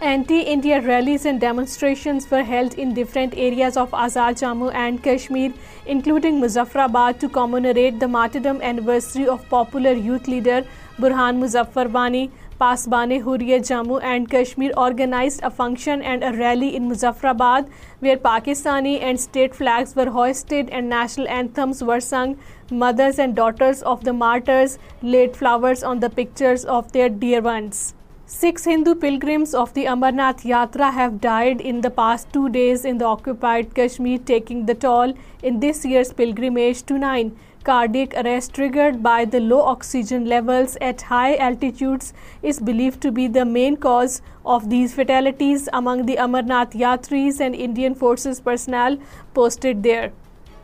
Anti-India 0.00 0.80
rallies 0.82 1.26
and 1.30 1.40
demonstrations 1.40 2.30
were 2.30 2.44
held 2.44 2.74
in 2.84 2.94
different 2.94 3.34
areas 3.48 3.76
of 3.76 3.90
Azad 4.04 4.38
Jammu 4.42 4.70
and 4.84 5.02
Kashmir, 5.02 5.52
including 5.96 6.40
Muzaffarabad, 6.44 7.18
to 7.18 7.28
commemorate 7.40 7.98
the 7.98 8.08
martyrdom 8.16 8.60
anniversary 8.62 9.26
of 9.26 9.48
popular 9.48 9.92
youth 9.92 10.28
leader 10.36 10.62
Burhan 11.00 11.40
Muzaffar 11.44 11.90
Wani. 11.98 12.30
Pasbane 12.60 13.22
Hurriyat 13.22 13.64
Jammu 13.68 14.00
and 14.00 14.28
Kashmir 14.30 14.72
organized 14.76 15.40
a 15.42 15.50
function 15.50 16.00
and 16.00 16.24
a 16.24 16.32
rally 16.32 16.68
in 16.76 16.88
Muzaffarabad 16.88 17.70
where 17.98 18.16
Pakistani 18.26 18.94
and 19.00 19.20
state 19.20 19.56
flags 19.62 19.96
were 19.96 20.10
hoisted 20.18 20.70
and 20.70 20.88
national 20.88 21.28
anthems 21.36 21.82
were 21.82 22.00
sung. 22.00 22.36
Mothers 22.70 23.18
and 23.18 23.34
daughters 23.34 23.82
of 23.82 24.04
the 24.04 24.12
martyrs 24.12 24.78
laid 25.02 25.36
flowers 25.36 25.82
on 25.82 26.00
the 26.00 26.10
pictures 26.10 26.64
of 26.64 26.92
their 26.92 27.08
dear 27.08 27.40
ones. 27.50 27.84
6 28.26 28.64
Hindu 28.64 28.94
pilgrims 28.94 29.54
of 29.62 29.74
the 29.74 29.84
Amarnath 29.94 30.44
Yatra 30.50 30.92
have 30.92 31.18
died 31.20 31.60
in 31.72 31.80
the 31.80 31.90
past 31.98 32.36
2 32.36 32.44
days 32.54 32.84
in 32.84 32.98
the 32.98 33.04
occupied 33.06 33.74
Kashmir, 33.74 34.20
taking 34.30 34.64
the 34.66 34.74
toll 34.74 35.12
in 35.42 35.60
this 35.66 35.84
year's 35.84 36.12
pilgrimage 36.22 36.84
to 36.92 37.04
9. 37.06 37.34
Cardiac 37.64 38.14
arrest 38.22 38.52
triggered 38.56 39.02
by 39.02 39.24
the 39.34 39.40
low 39.40 39.60
oxygen 39.68 40.26
levels 40.26 40.76
at 40.82 41.04
high 41.12 41.36
altitudes 41.36 42.12
is 42.42 42.60
believed 42.60 43.00
to 43.04 43.10
be 43.10 43.26
the 43.26 43.44
main 43.44 43.78
cause 43.84 44.20
of 44.56 44.68
these 44.68 44.94
fatalities 44.94 45.66
among 45.72 46.04
the 46.04 46.18
Amarnath 46.26 46.76
Yatris 46.84 47.40
and 47.40 47.64
Indian 47.68 47.94
Forces 47.94 48.42
personnel 48.50 48.98
posted 49.32 49.82
there. 49.82 50.12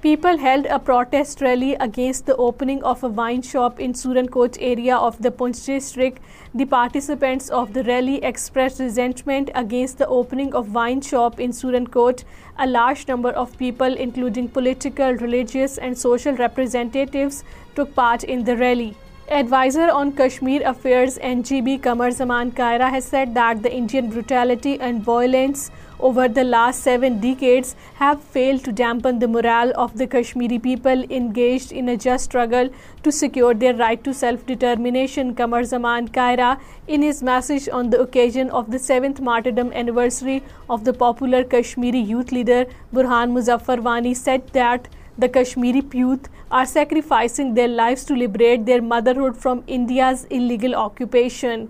People 0.02 0.38
held 0.38 0.64
a 0.64 0.78
protest 0.78 1.42
rally 1.42 1.75
against 1.75 2.25
the 2.25 2.35
opening 2.37 2.83
of 2.83 3.02
a 3.04 3.09
wine 3.09 3.42
shop 3.42 3.78
in 3.78 3.92
Surankot 3.92 4.57
area 4.59 4.97
of 4.97 5.21
the 5.23 5.30
Poonch 5.30 5.66
district. 5.66 6.23
The 6.54 6.64
participants 6.64 7.50
of 7.50 7.75
the 7.75 7.83
rally 7.85 8.14
expressed 8.25 8.80
resentment 8.80 9.50
against 9.54 9.99
the 9.99 10.06
opening 10.06 10.54
of 10.54 10.73
wine 10.75 11.02
shop 11.02 11.39
in 11.39 11.50
Surankot. 11.50 12.25
A 12.58 12.67
large 12.67 13.06
number 13.08 13.28
of 13.28 13.58
people, 13.58 14.00
including 14.06 14.49
political, 14.49 15.13
religious 15.17 15.76
and 15.76 15.99
social 16.06 16.34
representatives, 16.34 17.45
took 17.76 17.95
part 17.95 18.25
in 18.25 18.45
the 18.45 18.56
rally. 18.56 18.95
Advisor 19.28 19.91
on 19.91 20.13
Kashmir 20.23 20.63
Affairs 20.65 21.19
NGB 21.19 21.78
Qamar 21.82 22.10
Zaman 22.23 22.52
Kaira 22.52 22.91
has 22.99 23.04
said 23.04 23.34
that 23.34 23.63
the 23.63 23.76
Indian 23.76 24.10
brutality 24.17 24.76
and 24.80 25.04
violence 25.13 25.71
over 26.08 26.26
the 26.36 26.45
last 26.45 26.89
7 26.89 27.10
decades 27.23 27.71
have 28.00 28.23
failed 28.36 28.65
to 28.67 28.73
dampen 28.80 29.19
the 29.23 29.28
morale 29.36 29.73
of 29.84 29.97
the 30.02 30.06
Kashmiri 30.15 30.58
people 30.67 31.02
engaged 31.19 31.73
in 31.80 31.91
a 31.95 31.97
just 32.04 32.30
struggle 32.30 32.71
to 33.06 33.15
secure 33.17 33.54
their 33.63 33.75
right 33.80 34.04
to 34.04 34.15
self-determination, 34.21 35.34
Qamar 35.41 35.63
Zaman 35.73 36.08
Kaira, 36.21 36.50
in 36.86 37.02
his 37.02 37.23
message 37.30 37.69
on 37.80 37.91
the 37.91 38.00
occasion 38.06 38.50
of 38.50 38.71
the 38.71 38.82
7th 38.84 39.21
martyrdom 39.30 39.73
anniversary 39.73 40.43
of 40.69 40.84
the 40.84 40.97
popular 41.04 41.43
Kashmiri 41.56 42.02
youth 42.13 42.32
leader 42.32 42.65
Burhan 42.95 43.36
Muzaffar 43.39 43.78
Wani, 43.91 44.15
said 44.15 44.49
that 44.60 44.89
the 45.19 45.28
Kashmiri 45.28 45.84
youth 46.04 46.30
are 46.50 46.67
sacrificing 46.67 47.52
their 47.54 47.75
lives 47.82 48.06
to 48.06 48.23
liberate 48.23 48.65
their 48.67 48.82
motherhood 48.95 49.36
from 49.47 49.63
India's 49.78 50.25
illegal 50.41 50.80
occupation. 50.86 51.69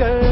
کر 0.00 0.29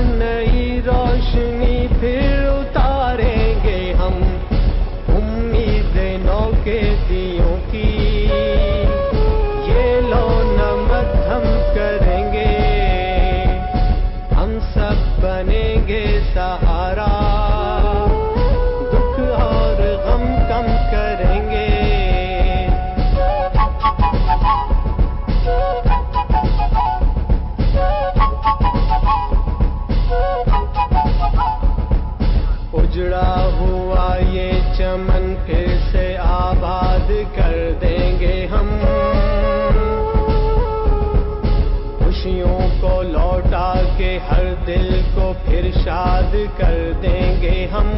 ہر 44.31 44.45
دل 44.67 45.01
کو 45.15 45.33
پھر 45.45 45.71
شاد 45.85 46.35
کر 46.59 46.77
دیں 47.03 47.41
گے 47.43 47.55
ہم 47.73 47.89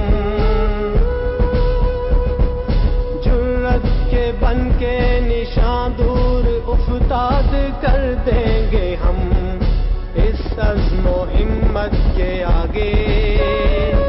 جرت 3.25 3.87
کے 4.11 4.31
بن 4.41 4.69
کے 4.79 4.99
نشان 5.27 5.93
دور 5.99 6.45
افتاد 6.75 7.55
کر 7.83 8.13
دیں 8.27 8.71
گے 8.73 8.95
ہم 9.05 9.19
اس 10.27 10.47
عزم 10.71 11.07
و 11.17 11.23
ہمت 11.37 11.97
کے 12.17 12.33
آگے 12.53 14.00